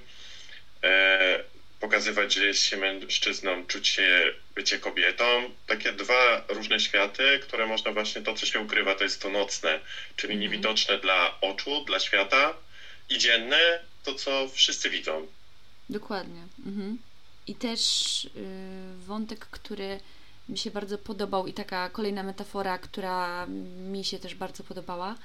e, 0.84 1.44
pokazywać, 1.80 2.34
że 2.34 2.46
jest 2.46 2.64
się 2.64 2.78
mężczyzną, 2.78 3.66
czuć 3.66 3.88
się 3.88 4.34
bycie 4.56 4.80
kobietą. 4.80 5.52
Takie 5.68 5.92
dwa 5.92 6.46
różne 6.48 6.80
światy, 6.80 7.40
które 7.42 7.66
można 7.66 7.92
właśnie, 7.92 8.22
to 8.22 8.34
co 8.34 8.46
się 8.46 8.60
ukrywa, 8.60 8.96
to 8.96 9.04
jest 9.04 9.22
to 9.22 9.30
nocne, 9.30 9.80
czyli 10.16 10.34
mm. 10.34 10.42
niewidoczne 10.42 10.98
dla 10.98 11.42
oczu, 11.42 11.86
dla 11.86 12.00
świata 12.00 12.54
i 13.10 13.18
dzienne, 13.18 13.80
to 14.04 14.14
co 14.14 14.48
wszyscy 14.50 14.90
widzą. 14.90 15.28
Dokładnie. 15.90 16.48
Mhm. 16.66 16.98
I 17.48 17.56
też 17.56 18.24
yy, 18.24 19.06
wątek, 19.06 19.40
który 19.40 20.00
mi 20.50 20.58
się 20.58 20.72
bardzo 20.72 20.98
podobał 20.98 21.48
i 21.48 21.54
taka 21.54 21.90
kolejna 21.90 22.24
metafora, 22.24 22.78
która 22.78 23.48
mi 23.90 24.06
się 24.06 24.20
też 24.20 24.36
bardzo 24.36 24.64
podobała, 24.64 25.16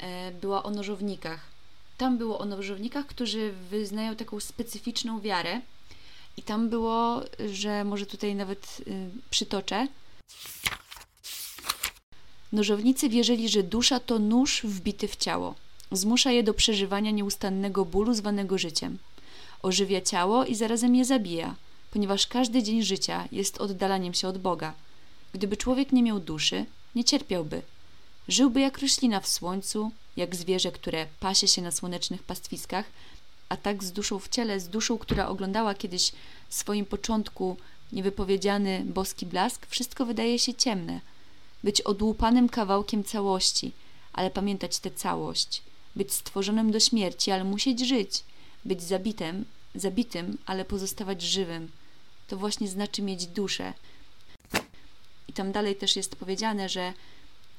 yy, 0.00 0.06
była 0.40 0.62
o 0.62 0.70
nożownikach. 0.70 1.40
Tam 1.98 2.18
było 2.18 2.38
o 2.38 2.44
nożownikach, 2.44 3.06
którzy 3.06 3.52
wyznają 3.70 4.16
taką 4.16 4.40
specyficzną 4.40 5.20
wiarę, 5.20 5.60
i 6.36 6.42
tam 6.42 6.68
było, 6.68 7.22
że 7.52 7.84
może 7.84 8.06
tutaj 8.06 8.34
nawet 8.34 8.80
y, 8.88 9.10
przytoczę. 9.30 9.88
Nożownicy 12.52 13.08
wierzyli, 13.08 13.48
że 13.48 13.62
dusza 13.62 14.00
to 14.00 14.18
nóż 14.18 14.62
wbity 14.64 15.08
w 15.08 15.16
ciało. 15.16 15.54
Zmusza 15.96 16.30
je 16.30 16.42
do 16.42 16.54
przeżywania 16.54 17.10
nieustannego 17.10 17.84
bólu 17.84 18.14
zwanego 18.14 18.58
życiem. 18.58 18.98
Ożywia 19.62 20.00
ciało 20.00 20.44
i 20.44 20.54
zarazem 20.54 20.96
je 20.96 21.04
zabija, 21.04 21.54
ponieważ 21.90 22.26
każdy 22.26 22.62
dzień 22.62 22.82
życia 22.82 23.28
jest 23.32 23.58
oddalaniem 23.58 24.14
się 24.14 24.28
od 24.28 24.38
Boga. 24.38 24.72
Gdyby 25.32 25.56
człowiek 25.56 25.92
nie 25.92 26.02
miał 26.02 26.20
duszy, 26.20 26.66
nie 26.94 27.04
cierpiałby. 27.04 27.62
Żyłby 28.28 28.60
jak 28.60 28.78
roślina 28.78 29.20
w 29.20 29.28
słońcu, 29.28 29.90
jak 30.16 30.36
zwierzę, 30.36 30.72
które 30.72 31.06
pasie 31.20 31.48
się 31.48 31.62
na 31.62 31.70
słonecznych 31.70 32.22
pastwiskach, 32.22 32.84
a 33.48 33.56
tak 33.56 33.84
z 33.84 33.92
duszą 33.92 34.18
w 34.18 34.28
ciele, 34.28 34.60
z 34.60 34.68
duszą, 34.68 34.98
która 34.98 35.28
oglądała 35.28 35.74
kiedyś 35.74 36.12
w 36.48 36.54
swoim 36.54 36.86
początku 36.86 37.56
niewypowiedziany 37.92 38.82
boski 38.84 39.26
blask, 39.26 39.66
wszystko 39.66 40.06
wydaje 40.06 40.38
się 40.38 40.54
ciemne. 40.54 41.00
Być 41.64 41.80
odłupanym 41.80 42.48
kawałkiem 42.48 43.04
całości, 43.04 43.72
ale 44.12 44.30
pamiętać 44.30 44.78
tę 44.78 44.90
całość. 44.90 45.62
Być 45.96 46.12
stworzonym 46.12 46.70
do 46.70 46.80
śmierci, 46.80 47.30
ale 47.30 47.44
musieć 47.44 47.88
żyć. 47.88 48.24
Być 48.64 48.82
zabitym, 48.82 49.44
zabitym, 49.74 50.38
ale 50.46 50.64
pozostawać 50.64 51.22
żywym. 51.22 51.70
To 52.28 52.36
właśnie 52.36 52.68
znaczy 52.68 53.02
mieć 53.02 53.26
duszę. 53.26 53.72
I 55.28 55.32
tam 55.32 55.52
dalej 55.52 55.76
też 55.76 55.96
jest 55.96 56.16
powiedziane, 56.16 56.68
że 56.68 56.92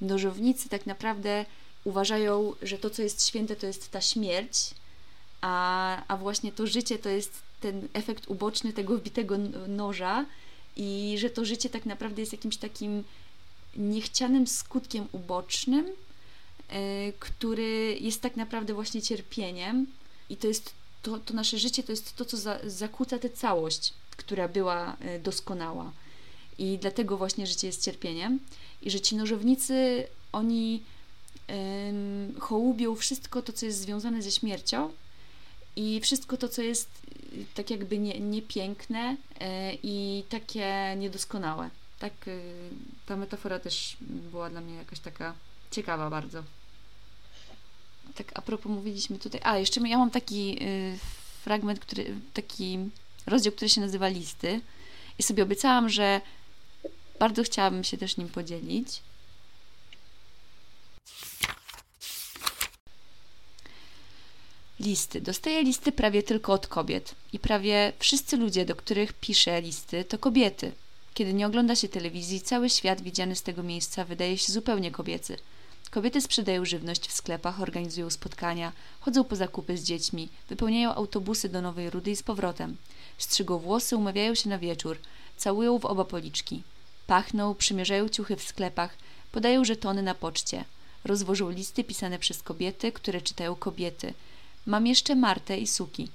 nożownicy 0.01 0.69
tak 0.69 0.85
naprawdę 0.85 1.45
uważają, 1.83 2.53
że 2.61 2.77
to, 2.77 2.89
co 2.89 3.01
jest 3.01 3.27
święte, 3.27 3.55
to 3.55 3.67
jest 3.67 3.91
ta 3.91 4.01
śmierć, 4.01 4.71
a, 5.41 6.03
a 6.07 6.17
właśnie 6.17 6.51
to 6.51 6.67
życie 6.67 6.99
to 6.99 7.09
jest 7.09 7.41
ten 7.61 7.87
efekt 7.93 8.27
uboczny 8.27 8.73
tego 8.73 8.97
wbitego 8.97 9.37
noża 9.67 10.25
i 10.75 11.15
że 11.19 11.29
to 11.29 11.45
życie 11.45 11.69
tak 11.69 11.85
naprawdę 11.85 12.21
jest 12.21 12.31
jakimś 12.31 12.57
takim 12.57 13.03
niechcianym 13.77 14.47
skutkiem 14.47 15.07
ubocznym, 15.11 15.85
który 17.19 17.97
jest 18.01 18.21
tak 18.21 18.35
naprawdę 18.35 18.73
właśnie 18.73 19.01
cierpieniem 19.01 19.87
i 20.29 20.37
to 20.37 20.47
jest 20.47 20.73
to, 21.01 21.19
to 21.19 21.33
nasze 21.33 21.57
życie 21.57 21.83
to 21.83 21.91
jest 21.91 22.15
to, 22.15 22.25
co 22.25 22.37
za, 22.37 22.59
zakłóca 22.63 23.19
tę 23.19 23.29
całość, 23.29 23.93
która 24.17 24.47
była 24.47 24.97
yy, 25.01 25.19
doskonała. 25.19 25.91
I 26.57 26.77
dlatego 26.81 27.17
właśnie 27.17 27.47
życie 27.47 27.67
jest 27.67 27.83
cierpieniem. 27.83 28.39
I 28.81 28.91
że 28.91 28.99
ci 28.99 29.15
nożownicy, 29.15 30.07
oni 30.31 30.83
yy, 31.47 32.39
hołubią 32.39 32.95
wszystko 32.95 33.41
to, 33.41 33.53
co 33.53 33.65
jest 33.65 33.79
związane 33.79 34.21
ze 34.21 34.31
śmiercią, 34.31 34.91
i 35.75 36.01
wszystko 36.01 36.37
to, 36.37 36.49
co 36.49 36.61
jest 36.61 36.89
y, 37.33 37.45
tak 37.55 37.69
jakby 37.69 37.97
nie, 37.97 38.19
niepiękne 38.19 39.11
y, 39.13 39.15
i 39.83 40.23
takie 40.29 40.95
niedoskonałe. 40.97 41.69
Tak, 41.99 42.27
y, 42.27 42.41
ta 43.05 43.15
metafora 43.15 43.59
też 43.59 43.97
była 44.01 44.49
dla 44.49 44.61
mnie 44.61 44.75
jakaś 44.75 44.99
taka 44.99 45.33
ciekawa 45.71 46.09
bardzo. 46.09 46.43
Tak, 48.15 48.31
a 48.35 48.41
propos 48.41 48.71
mówiliśmy 48.71 49.19
tutaj. 49.19 49.41
A, 49.43 49.57
jeszcze 49.57 49.81
ja 49.81 49.97
mam 49.97 50.11
taki 50.11 50.59
fragment, 51.43 51.79
który, 51.79 52.15
taki 52.33 52.79
rozdział, 53.25 53.53
który 53.53 53.69
się 53.69 53.81
nazywa 53.81 54.07
Listy. 54.07 54.61
I 55.19 55.23
sobie 55.23 55.43
obiecałam, 55.43 55.89
że 55.89 56.21
bardzo 57.19 57.43
chciałabym 57.43 57.83
się 57.83 57.97
też 57.97 58.17
nim 58.17 58.29
podzielić. 58.29 59.01
Listy. 64.79 65.21
Dostaję 65.21 65.63
listy 65.63 65.91
prawie 65.91 66.23
tylko 66.23 66.53
od 66.53 66.67
kobiet. 66.67 67.15
I 67.33 67.39
prawie 67.39 67.93
wszyscy 67.99 68.37
ludzie, 68.37 68.65
do 68.65 68.75
których 68.75 69.13
piszę 69.13 69.61
listy, 69.61 70.03
to 70.03 70.17
kobiety. 70.17 70.71
Kiedy 71.13 71.33
nie 71.33 71.47
ogląda 71.47 71.75
się 71.75 71.87
telewizji, 71.87 72.41
cały 72.41 72.69
świat 72.69 73.01
widziany 73.01 73.35
z 73.35 73.41
tego 73.41 73.63
miejsca 73.63 74.05
wydaje 74.05 74.37
się 74.37 74.53
zupełnie 74.53 74.91
kobiecy. 74.91 75.37
Kobiety 75.95 76.21
sprzedają 76.21 76.65
żywność 76.65 77.07
w 77.07 77.13
sklepach, 77.13 77.61
organizują 77.61 78.09
spotkania, 78.09 78.71
chodzą 78.99 79.23
po 79.23 79.35
zakupy 79.35 79.77
z 79.77 79.83
dziećmi, 79.83 80.29
wypełniają 80.49 80.93
autobusy 80.93 81.49
do 81.49 81.61
Nowej 81.61 81.89
Rudy 81.89 82.11
i 82.11 82.15
z 82.15 82.23
powrotem. 82.23 82.77
Strzygą 83.17 83.57
włosy, 83.57 83.97
umawiają 83.97 84.35
się 84.35 84.49
na 84.49 84.57
wieczór, 84.57 84.97
całują 85.37 85.79
w 85.79 85.85
oba 85.85 86.05
policzki. 86.05 86.63
Pachną, 87.07 87.55
przymierzają 87.55 88.09
ciuchy 88.09 88.35
w 88.35 88.43
sklepach, 88.43 88.97
podają 89.31 89.65
żetony 89.65 90.01
na 90.01 90.15
poczcie. 90.15 90.65
Rozwożą 91.05 91.49
listy 91.49 91.83
pisane 91.83 92.19
przez 92.19 92.43
kobiety, 92.43 92.91
które 92.91 93.21
czytają 93.21 93.55
kobiety– 93.55 94.13
Mam 94.65 94.87
jeszcze 94.87 95.15
Martę 95.15 95.57
i 95.57 95.67
Suki, 95.67 96.09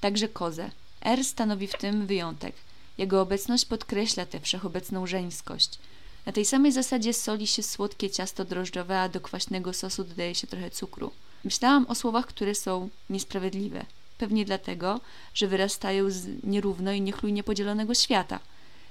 także 0.00 0.28
kozę. 0.28 0.70
R 1.00 1.24
stanowi 1.24 1.66
w 1.66 1.78
tym 1.78 2.06
wyjątek. 2.06 2.54
Jego 2.98 3.20
obecność 3.20 3.64
podkreśla 3.64 4.26
tę 4.26 4.40
wszechobecną 4.40 5.06
żeńskość. 5.06 5.78
Na 6.26 6.32
tej 6.32 6.44
samej 6.44 6.72
zasadzie 6.72 7.12
soli 7.12 7.46
się 7.46 7.62
słodkie 7.62 8.10
ciasto 8.10 8.44
drożdżowe, 8.44 9.00
a 9.00 9.08
do 9.08 9.20
kwaśnego 9.20 9.72
sosu 9.72 10.04
dodaje 10.04 10.34
się 10.34 10.46
trochę 10.46 10.70
cukru. 10.70 11.10
Myślałam 11.44 11.86
o 11.86 11.94
słowach, 11.94 12.26
które 12.26 12.54
są 12.54 12.88
niesprawiedliwe. 13.10 13.86
Pewnie 14.18 14.44
dlatego, 14.44 15.00
że 15.34 15.46
wyrastają 15.46 16.10
z 16.10 16.44
nierówno 16.44 16.92
i 16.92 17.00
niechlujnie 17.00 17.42
podzielonego 17.44 17.94
świata. 17.94 18.40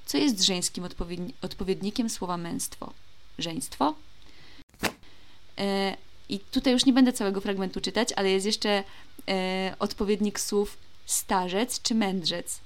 Co 0.05 0.17
jest 0.17 0.43
żeńskim 0.43 0.83
odpowiedni 0.83 1.33
odpowiednikiem 1.41 2.09
słowa 2.09 2.37
męstwo? 2.37 2.93
Żeństwo? 3.37 3.95
E, 5.57 5.97
i 6.29 6.39
tutaj 6.39 6.73
już 6.73 6.85
nie 6.85 6.93
będę 6.93 7.13
całego 7.13 7.41
fragmentu 7.41 7.81
czytać, 7.81 8.13
ale 8.15 8.29
jest 8.29 8.45
jeszcze 8.45 8.83
e, 9.29 9.75
odpowiednik 9.79 10.39
słów 10.39 10.77
starzec 11.05 11.81
czy 11.81 11.95
mędrzec. 11.95 12.59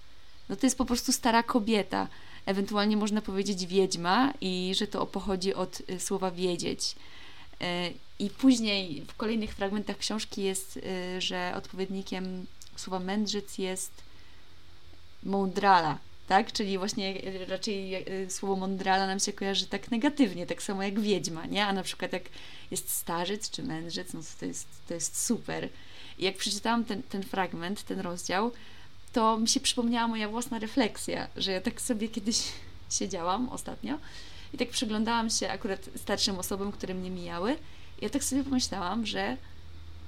No 0.50 0.56
to 0.56 0.66
jest 0.66 0.78
po 0.78 0.86
prostu 0.86 1.12
stara 1.12 1.44
kobieta. 1.44 2.08
Ewentualnie 2.48 2.98
można 2.98 3.22
powiedzieć 3.22 3.66
wiedźma 3.66 4.34
i 4.42 4.74
że 4.76 4.88
to 4.88 5.06
pochodzi 5.06 5.54
od 5.54 5.82
e, 5.88 6.00
słowa 6.00 6.32
wiedzieć. 6.32 6.96
E, 7.62 7.90
I 8.20 8.30
później 8.30 9.04
w 9.08 9.16
kolejnych 9.16 9.56
fragmentach 9.56 9.98
książki 9.98 10.44
jest, 10.44 10.78
e, 10.78 11.22
że 11.22 11.54
odpowiednikiem 11.56 12.46
słowa 12.76 13.00
mędrzec 13.00 13.58
jest 13.58 13.92
mądrala, 15.24 15.98
tak? 16.28 16.52
Czyli 16.52 16.78
właśnie 16.78 17.22
raczej 17.48 18.06
słowo 18.30 18.56
mądrala 18.56 19.08
nam 19.08 19.20
się 19.20 19.34
kojarzy 19.34 19.66
tak 19.66 19.92
negatywnie, 19.92 20.46
tak 20.48 20.64
samo 20.64 20.84
jak 20.84 21.00
wiedźma, 21.00 21.46
nie? 21.46 21.66
A 21.66 21.74
na 21.74 21.84
przykład 21.84 22.14
jak 22.14 22.24
jest 22.72 22.90
starzec 22.90 23.50
czy 23.50 23.64
mędrzec, 23.64 24.14
no 24.14 24.20
to 24.40 24.46
jest, 24.46 24.68
to 24.88 24.94
jest 24.94 25.26
super. 25.26 25.70
I 26.20 26.26
jak 26.26 26.38
przeczytałam 26.38 26.86
ten, 26.86 27.04
ten 27.04 27.24
fragment, 27.24 27.84
ten 27.84 28.00
rozdział, 28.00 28.52
to 29.18 29.38
mi 29.38 29.48
się 29.48 29.60
przypomniała 29.60 30.08
moja 30.08 30.30
własna 30.30 30.60
refleksja, 30.60 31.28
że 31.36 31.52
ja 31.52 31.62
tak 31.62 31.82
sobie 31.82 32.10
kiedyś 32.10 32.44
siedziałam 32.90 33.50
ostatnio 33.50 33.98
i 34.54 34.58
tak 34.58 34.70
przyglądałam 34.70 35.30
się 35.30 35.50
akurat 35.50 35.90
starszym 35.96 36.40
osobom, 36.40 36.72
które 36.72 36.94
mnie 36.94 37.12
mijały. 37.12 37.56
I 38.02 38.04
ja 38.04 38.10
tak 38.10 38.24
sobie 38.24 38.44
pomyślałam, 38.44 39.06
że 39.06 39.38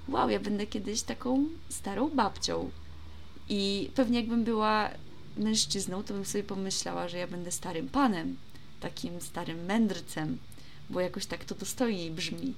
wow, 0.08 0.30
ja 0.30 0.40
będę 0.40 0.68
kiedyś 0.68 1.02
taką 1.02 1.46
starą 1.70 2.10
babcią. 2.10 2.72
I 3.50 3.92
pewnie 3.96 4.20
jakbym 4.20 4.44
była 4.44 4.90
mężczyzną, 5.38 6.04
to 6.04 6.14
bym 6.14 6.26
sobie 6.26 6.44
pomyślała, 6.44 7.08
że 7.08 7.18
ja 7.18 7.28
będę 7.28 7.52
starym 7.52 7.90
panem, 7.90 8.38
takim 8.80 9.22
starym 9.22 9.66
mędrcem, 9.66 10.38
bo 10.90 11.00
jakoś 11.00 11.26
tak 11.26 11.46
to 11.46 11.56
dostojniej 11.56 12.12
brzmi. 12.12 12.54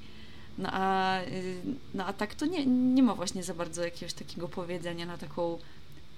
No 0.58 0.70
a, 0.72 1.22
y, 1.22 1.62
no 1.94 2.06
a 2.06 2.14
tak 2.14 2.36
to 2.36 2.46
nie, 2.46 2.66
nie 2.66 3.04
ma 3.04 3.16
właśnie 3.16 3.44
za 3.44 3.54
bardzo 3.54 3.84
jakiegoś 3.84 4.14
takiego 4.14 4.48
powiedzenia 4.48 5.06
na 5.06 5.18
taką 5.18 5.58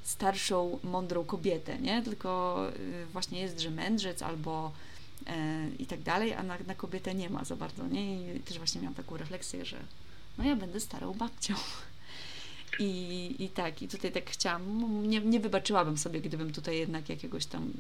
starszą, 0.03 0.79
mądrą 0.83 1.25
kobietę, 1.25 1.79
nie? 1.79 2.01
Tylko 2.01 2.61
y, 2.75 3.05
właśnie 3.05 3.41
jest, 3.41 3.59
że 3.59 3.69
mędrzec 3.69 4.21
albo 4.21 4.71
e, 5.27 5.67
i 5.79 5.85
tak 5.85 6.01
dalej, 6.01 6.33
a 6.33 6.43
na, 6.43 6.57
na 6.67 6.75
kobietę 6.75 7.15
nie 7.15 7.29
ma 7.29 7.45
za 7.45 7.55
bardzo, 7.55 7.87
nie? 7.87 8.35
I 8.35 8.39
też 8.39 8.57
właśnie 8.57 8.81
miałam 8.81 8.95
taką 8.95 9.17
refleksję, 9.17 9.65
że 9.65 9.77
no 10.37 10.43
ja 10.43 10.55
będę 10.55 10.79
starą 10.79 11.13
babcią. 11.13 11.55
I, 12.79 13.35
I 13.39 13.49
tak, 13.49 13.81
i 13.81 13.87
tutaj 13.87 14.11
tak 14.11 14.29
chciałam, 14.29 14.63
nie, 15.09 15.19
nie 15.19 15.39
wybaczyłabym 15.39 15.97
sobie, 15.97 16.21
gdybym 16.21 16.53
tutaj 16.53 16.77
jednak 16.77 17.09
jakiegoś 17.09 17.45
tam 17.45 17.71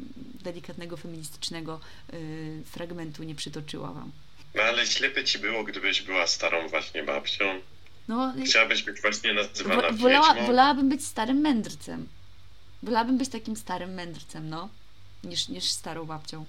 delikatnego, 0.43 0.97
feministycznego 0.97 1.79
y, 2.13 2.61
fragmentu 2.65 3.23
nie 3.23 3.35
przytoczyła 3.35 3.93
Wam. 3.93 4.11
No 4.55 4.61
ale 4.61 4.87
ślepy 4.87 5.23
Ci 5.23 5.39
było, 5.39 5.63
gdybyś 5.63 6.01
była 6.01 6.27
starą 6.27 6.67
właśnie 6.67 7.03
babcią. 7.03 7.61
No, 8.07 8.33
Chciałabyś 8.45 8.83
być 8.83 9.01
właśnie 9.01 9.33
nazywana 9.33 9.91
wo, 9.91 9.97
wolała, 9.97 10.33
Wolałabym 10.33 10.89
być 10.89 11.05
starym 11.05 11.37
mędrcem. 11.37 12.07
Wolałabym 12.83 13.17
być 13.17 13.29
takim 13.29 13.55
starym 13.55 13.93
mędrcem, 13.93 14.49
no, 14.49 14.69
niż, 15.23 15.49
niż 15.49 15.63
starą 15.63 16.05
babcią. 16.05 16.45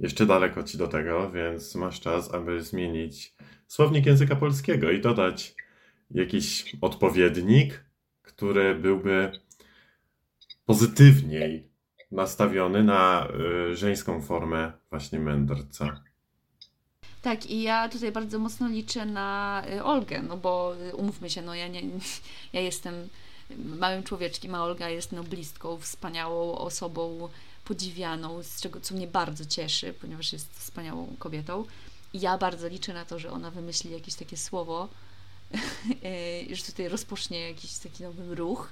Jeszcze 0.00 0.26
daleko 0.26 0.62
Ci 0.62 0.78
do 0.78 0.88
tego, 0.88 1.30
więc 1.30 1.74
masz 1.74 2.00
czas, 2.00 2.34
aby 2.34 2.62
zmienić 2.62 3.34
słownik 3.66 4.06
języka 4.06 4.36
polskiego 4.36 4.90
i 4.90 5.00
dodać 5.00 5.54
jakiś 6.10 6.76
odpowiednik, 6.80 7.84
który 8.22 8.74
byłby 8.74 9.40
pozytywniej 10.64 11.68
nastawiony 12.10 12.84
na 12.84 13.28
y, 13.70 13.76
żeńską 13.76 14.22
formę 14.22 14.72
właśnie 14.90 15.18
mędrca. 15.18 16.04
Tak, 17.26 17.46
i 17.46 17.62
ja 17.62 17.88
tutaj 17.88 18.12
bardzo 18.12 18.38
mocno 18.38 18.68
liczę 18.68 19.06
na 19.06 19.62
y, 19.70 19.84
Olgę, 19.84 20.22
no 20.22 20.36
bo 20.36 20.74
y, 20.76 20.96
umówmy 20.96 21.30
się, 21.30 21.42
no 21.42 21.54
ja, 21.54 21.68
nie, 21.68 21.82
ja 22.52 22.60
jestem 22.60 23.08
małym 23.58 24.02
człowieczkiem, 24.02 24.54
a 24.54 24.64
Olga 24.64 24.88
jest 24.88 25.12
noblistką, 25.12 25.78
wspaniałą 25.78 26.58
osobą, 26.58 27.28
podziwianą, 27.64 28.42
z 28.42 28.60
czego, 28.60 28.80
co 28.80 28.94
mnie 28.94 29.06
bardzo 29.06 29.44
cieszy, 29.44 29.94
ponieważ 30.00 30.32
jest 30.32 30.58
wspaniałą 30.58 31.16
kobietą. 31.18 31.64
I 32.12 32.20
ja 32.20 32.38
bardzo 32.38 32.68
liczę 32.68 32.94
na 32.94 33.04
to, 33.04 33.18
że 33.18 33.30
ona 33.30 33.50
wymyśli 33.50 33.92
jakieś 33.92 34.14
takie 34.14 34.36
słowo, 34.36 34.88
że 36.52 36.62
tutaj 36.62 36.88
rozpocznie 36.88 37.40
jakiś 37.40 37.72
taki 37.72 38.02
nowy 38.02 38.34
ruch 38.34 38.70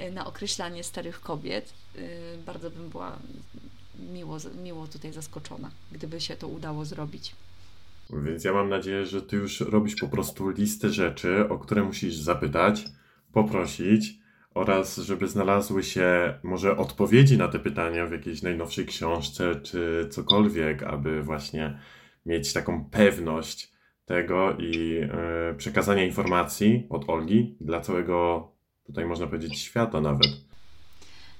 y, 0.00 0.10
na 0.10 0.26
określanie 0.26 0.84
starych 0.84 1.20
kobiet. 1.20 1.72
Bardzo 2.46 2.70
bym 2.70 2.88
była 2.88 3.18
miło, 4.12 4.38
miło 4.62 4.86
tutaj 4.86 5.12
zaskoczona, 5.12 5.70
gdyby 5.92 6.20
się 6.20 6.36
to 6.36 6.48
udało 6.48 6.84
zrobić. 6.84 7.34
Więc 8.10 8.44
ja 8.44 8.52
mam 8.52 8.68
nadzieję, 8.68 9.06
że 9.06 9.22
ty 9.22 9.36
już 9.36 9.60
robisz 9.60 9.96
po 9.96 10.08
prostu 10.08 10.48
listę 10.48 10.90
rzeczy, 10.90 11.48
o 11.48 11.58
które 11.58 11.82
musisz 11.82 12.16
zapytać, 12.16 12.84
poprosić 13.32 14.18
oraz 14.54 14.96
żeby 14.96 15.28
znalazły 15.28 15.82
się 15.82 16.38
może 16.42 16.76
odpowiedzi 16.76 17.38
na 17.38 17.48
te 17.48 17.58
pytania 17.58 18.06
w 18.06 18.12
jakiejś 18.12 18.42
najnowszej 18.42 18.86
książce 18.86 19.60
czy 19.62 20.08
cokolwiek, 20.10 20.82
aby 20.82 21.22
właśnie 21.22 21.78
mieć 22.26 22.52
taką 22.52 22.84
pewność 22.84 23.72
tego 24.04 24.56
i 24.58 24.88
yy, 24.88 25.54
przekazania 25.58 26.04
informacji 26.04 26.86
od 26.90 27.10
Olgi 27.10 27.56
dla 27.60 27.80
całego, 27.80 28.48
tutaj 28.86 29.06
można 29.06 29.26
powiedzieć, 29.26 29.58
świata 29.58 30.00
nawet. 30.00 30.28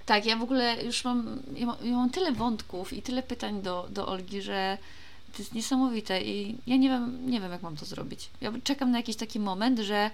Tak, 0.07 0.27
ja 0.27 0.37
w 0.37 0.43
ogóle 0.43 0.85
już 0.85 1.05
mam, 1.05 1.43
ja 1.55 1.67
mam, 1.67 1.77
ja 1.83 1.97
mam 1.97 2.11
tyle 2.11 2.33
wątków 2.33 2.93
i 2.93 3.03
tyle 3.03 3.23
pytań 3.23 3.63
do, 3.63 3.89
do 3.91 4.09
Olgi, 4.09 4.43
że 4.43 4.79
to 5.37 5.43
jest 5.43 5.55
niesamowite 5.55 6.23
i 6.23 6.57
ja 6.67 6.77
nie 6.77 6.89
wiem, 6.89 7.31
nie 7.31 7.41
wiem, 7.41 7.53
jak 7.53 7.63
mam 7.63 7.77
to 7.77 7.85
zrobić. 7.85 8.29
Ja 8.41 8.53
czekam 8.65 8.91
na 8.91 8.99
jakiś 8.99 9.17
taki 9.17 9.41
moment, 9.41 9.79
że 9.79 10.11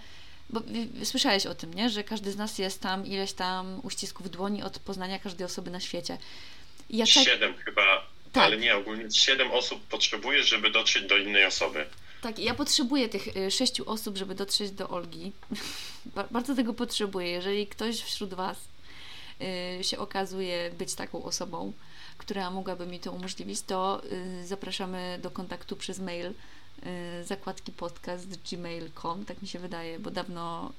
bo 0.50 0.62
słyszałeś 1.04 1.46
o 1.46 1.54
tym, 1.54 1.74
nie? 1.74 1.90
Że 1.90 2.04
każdy 2.04 2.32
z 2.32 2.37
nas 2.37 2.58
jest 2.58 2.80
tam 2.80 3.06
ileś 3.06 3.32
tam 3.32 3.80
uścisków 3.82 4.30
dłoni 4.30 4.62
od 4.62 4.78
poznania 4.78 5.18
każdej 5.18 5.44
osoby 5.44 5.70
na 5.70 5.80
świecie. 5.80 6.18
ja 6.90 7.06
czek... 7.06 7.24
Siedem 7.24 7.54
chyba, 7.64 8.06
tak. 8.32 8.44
ale 8.44 8.56
nie, 8.56 8.76
ogólnie 8.76 9.11
siedem 9.11 9.50
osób 9.50 9.82
potrzebujesz, 9.82 10.48
żeby 10.48 10.70
dotrzeć 10.70 11.08
do 11.08 11.16
innej 11.16 11.44
osoby. 11.44 11.87
Tak, 12.22 12.38
ja 12.38 12.54
potrzebuję 12.54 13.08
tych 13.08 13.37
y, 13.37 13.50
sześciu 13.50 13.90
osób, 13.90 14.16
żeby 14.16 14.35
dotrzeć 14.35 14.70
do 14.70 14.88
Olgi. 14.88 15.32
Bardzo 16.30 16.54
tego 16.54 16.74
potrzebuję. 16.74 17.28
Jeżeli 17.28 17.66
ktoś 17.66 18.00
wśród 18.00 18.35
Was 18.35 18.56
y, 19.80 19.85
się 19.85 19.98
okazuje 19.98 20.70
być 20.78 20.94
taką 20.94 21.22
osobą, 21.22 21.72
która 22.22 22.50
mogłaby 22.50 22.87
mi 22.87 23.00
to 23.00 23.12
umożliwić, 23.12 23.62
to 23.62 24.02
y, 24.12 24.46
zapraszamy 24.46 25.18
do 25.22 25.30
kontaktu 25.30 25.76
przez 25.76 25.98
mail 25.98 26.26
y, 26.26 27.24
zakładki 27.24 27.72
podcast 27.72 28.50
gmail.com, 28.50 29.24
tak 29.24 29.42
mi 29.42 29.48
się 29.48 29.58
wydaje, 29.58 29.98
bo 29.98 30.11
dawno, 30.11 30.72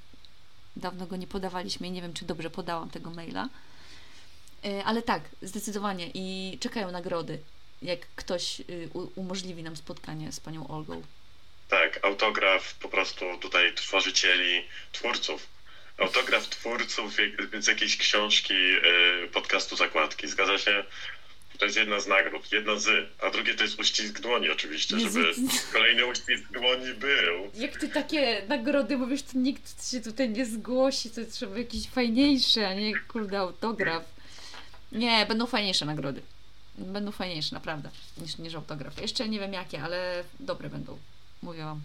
dawno 0.75 1.07
go 1.07 1.15
nie 1.15 1.27
podawaliśmy 1.27 1.87
i 1.87 1.91
nie 1.91 2.01
wiem, 2.01 2.13
czy 2.13 2.25
dobrze 2.25 2.49
podałam 2.49 2.89
tego 2.89 3.09
maila. 3.09 3.49
Y, 4.65 4.83
ale 4.85 5.01
tak, 5.01 5.23
zdecydowanie 5.41 6.09
i 6.13 6.57
czekają 6.59 6.91
nagrody, 6.91 7.39
jak 7.81 7.99
ktoś 8.15 8.61
umożliwi 9.15 9.63
nam 9.63 9.75
spotkanie 9.75 10.31
z 10.31 10.39
panią 10.39 10.67
Olgą. 10.67 11.01
Tak, 11.69 12.05
autograf 12.05 12.73
po 12.73 12.89
prostu 12.89 13.25
tutaj 13.41 13.73
tworzycieli, 13.73 14.67
twórców. 14.91 15.47
Autograf 15.97 16.49
twórców 16.49 17.13
z 17.59 17.67
jakiejś 17.67 17.97
książki 17.97 18.53
podcastu 19.33 19.75
Zakładki. 19.75 20.27
Zgadza 20.27 20.57
się? 20.57 20.83
To 21.63 21.67
jest 21.67 21.77
jedna 21.77 21.99
z 21.99 22.07
nagród, 22.07 22.51
jedna 22.51 22.79
z, 22.79 23.09
a 23.21 23.29
drugie 23.29 23.55
to 23.55 23.63
jest 23.63 23.79
uścisk 23.79 24.19
dłoni 24.19 24.49
oczywiście, 24.49 24.95
Jezu. 24.95 25.21
żeby 25.21 25.33
kolejny 25.73 26.05
uścisk 26.05 26.51
dłoni 26.51 26.93
był. 26.93 27.61
Jak 27.61 27.79
ty 27.79 27.89
takie 27.89 28.41
nagrody 28.47 28.97
mówisz, 28.97 29.23
to 29.23 29.37
nikt 29.37 29.91
się 29.91 30.01
tutaj 30.01 30.29
nie 30.29 30.45
zgłosi, 30.45 31.09
to 31.09 31.21
trzeba 31.31 31.57
jakieś 31.57 31.89
fajniejsze, 31.89 32.67
a 32.67 32.73
nie 32.73 32.99
kurde 32.99 33.39
autograf. 33.39 34.03
Nie, 34.91 35.25
będą 35.25 35.45
fajniejsze 35.45 35.85
nagrody. 35.85 36.21
Będą 36.77 37.11
fajniejsze, 37.11 37.55
naprawdę, 37.55 37.89
niż, 38.17 38.37
niż 38.37 38.55
autograf. 38.55 39.01
Jeszcze 39.01 39.29
nie 39.29 39.39
wiem 39.39 39.53
jakie, 39.53 39.83
ale 39.83 40.23
dobre 40.39 40.69
będą, 40.69 40.97
mówię 41.41 41.63
wam. 41.63 41.81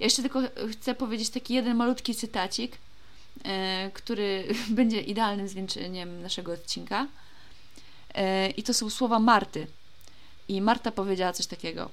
Ja 0.00 0.06
jeszcze 0.06 0.22
tylko 0.22 0.42
chcę 0.72 0.94
powiedzieć 0.94 1.30
taki 1.30 1.54
jeden 1.54 1.76
malutki 1.76 2.14
cytacik, 2.14 2.78
yy, 3.44 3.50
który 3.94 4.44
będzie 4.78 5.00
idealnym 5.00 5.48
zwieńczeniem 5.48 6.22
naszego 6.22 6.52
odcinka. 6.52 7.06
E, 8.14 8.50
I 8.50 8.62
to 8.62 8.74
są 8.74 8.90
słowa 8.90 9.18
Marty. 9.18 9.66
I 10.48 10.60
Marta 10.60 10.92
powiedziała 10.92 11.32
coś 11.32 11.46
takiego, 11.46 11.90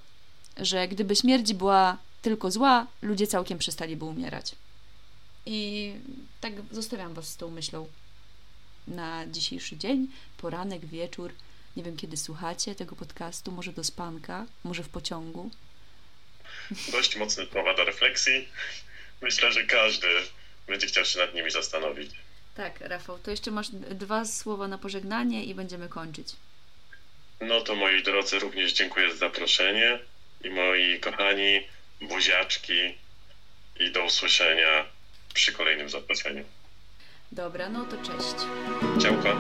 że 0.58 0.88
gdyby 0.88 1.16
śmierć 1.16 1.54
była 1.54 1.98
tylko 2.22 2.52
zła, 2.52 2.88
ludzie 3.02 3.28
całkiem 3.28 3.58
przestaliby 3.58 4.06
umierać. 4.06 4.56
I 5.46 5.94
tak 6.42 6.54
zostawiam 6.72 7.14
Was 7.14 7.28
z 7.28 7.38
tą 7.38 7.50
myślą 7.50 7.88
na 8.88 9.28
dzisiejszy 9.28 9.78
dzień, 9.78 10.08
poranek, 10.38 10.86
wieczór. 10.86 11.34
Nie 11.76 11.84
wiem, 11.84 11.98
kiedy 11.98 12.18
słuchacie 12.18 12.76
tego 12.76 12.96
podcastu, 12.96 13.52
może 13.52 13.74
do 13.74 13.84
spanka, 13.84 14.46
może 14.64 14.84
w 14.84 14.90
pociągu. 14.90 15.52
Dość 16.92 17.16
mocne 17.16 17.46
słowa 17.46 17.74
do 17.74 17.86
refleksji. 17.86 18.48
Myślę, 19.22 19.52
że 19.52 19.64
każdy 19.64 20.08
będzie 20.68 20.88
chciał 20.88 21.06
się 21.06 21.20
nad 21.20 21.34
nimi 21.34 21.52
zastanowić. 21.52 22.12
Tak, 22.56 22.82
Rafał, 22.82 23.20
to 23.20 23.32
jeszcze 23.32 23.52
masz 23.52 23.70
dwa 23.72 24.26
słowa 24.26 24.68
na 24.68 24.78
pożegnanie 24.78 25.44
i 25.44 25.56
będziemy 25.56 25.90
kończyć. 25.90 26.28
No 27.42 27.62
to 27.62 27.76
moi 27.76 28.04
drodzy, 28.04 28.40
również 28.40 28.74
dziękuję 28.74 29.12
za 29.12 29.18
zaproszenie 29.18 30.00
i 30.44 30.50
moi 30.50 31.00
kochani 31.00 31.68
buziaczki 32.02 32.98
i 33.80 33.92
do 33.92 34.06
usłyszenia 34.06 34.86
przy 35.34 35.52
kolejnym 35.52 35.90
zaproszeniu. 35.90 36.44
Dobra, 37.32 37.70
no 37.70 37.86
to 37.86 37.98
cześć. 37.98 38.36
Ciałko. 39.04 39.40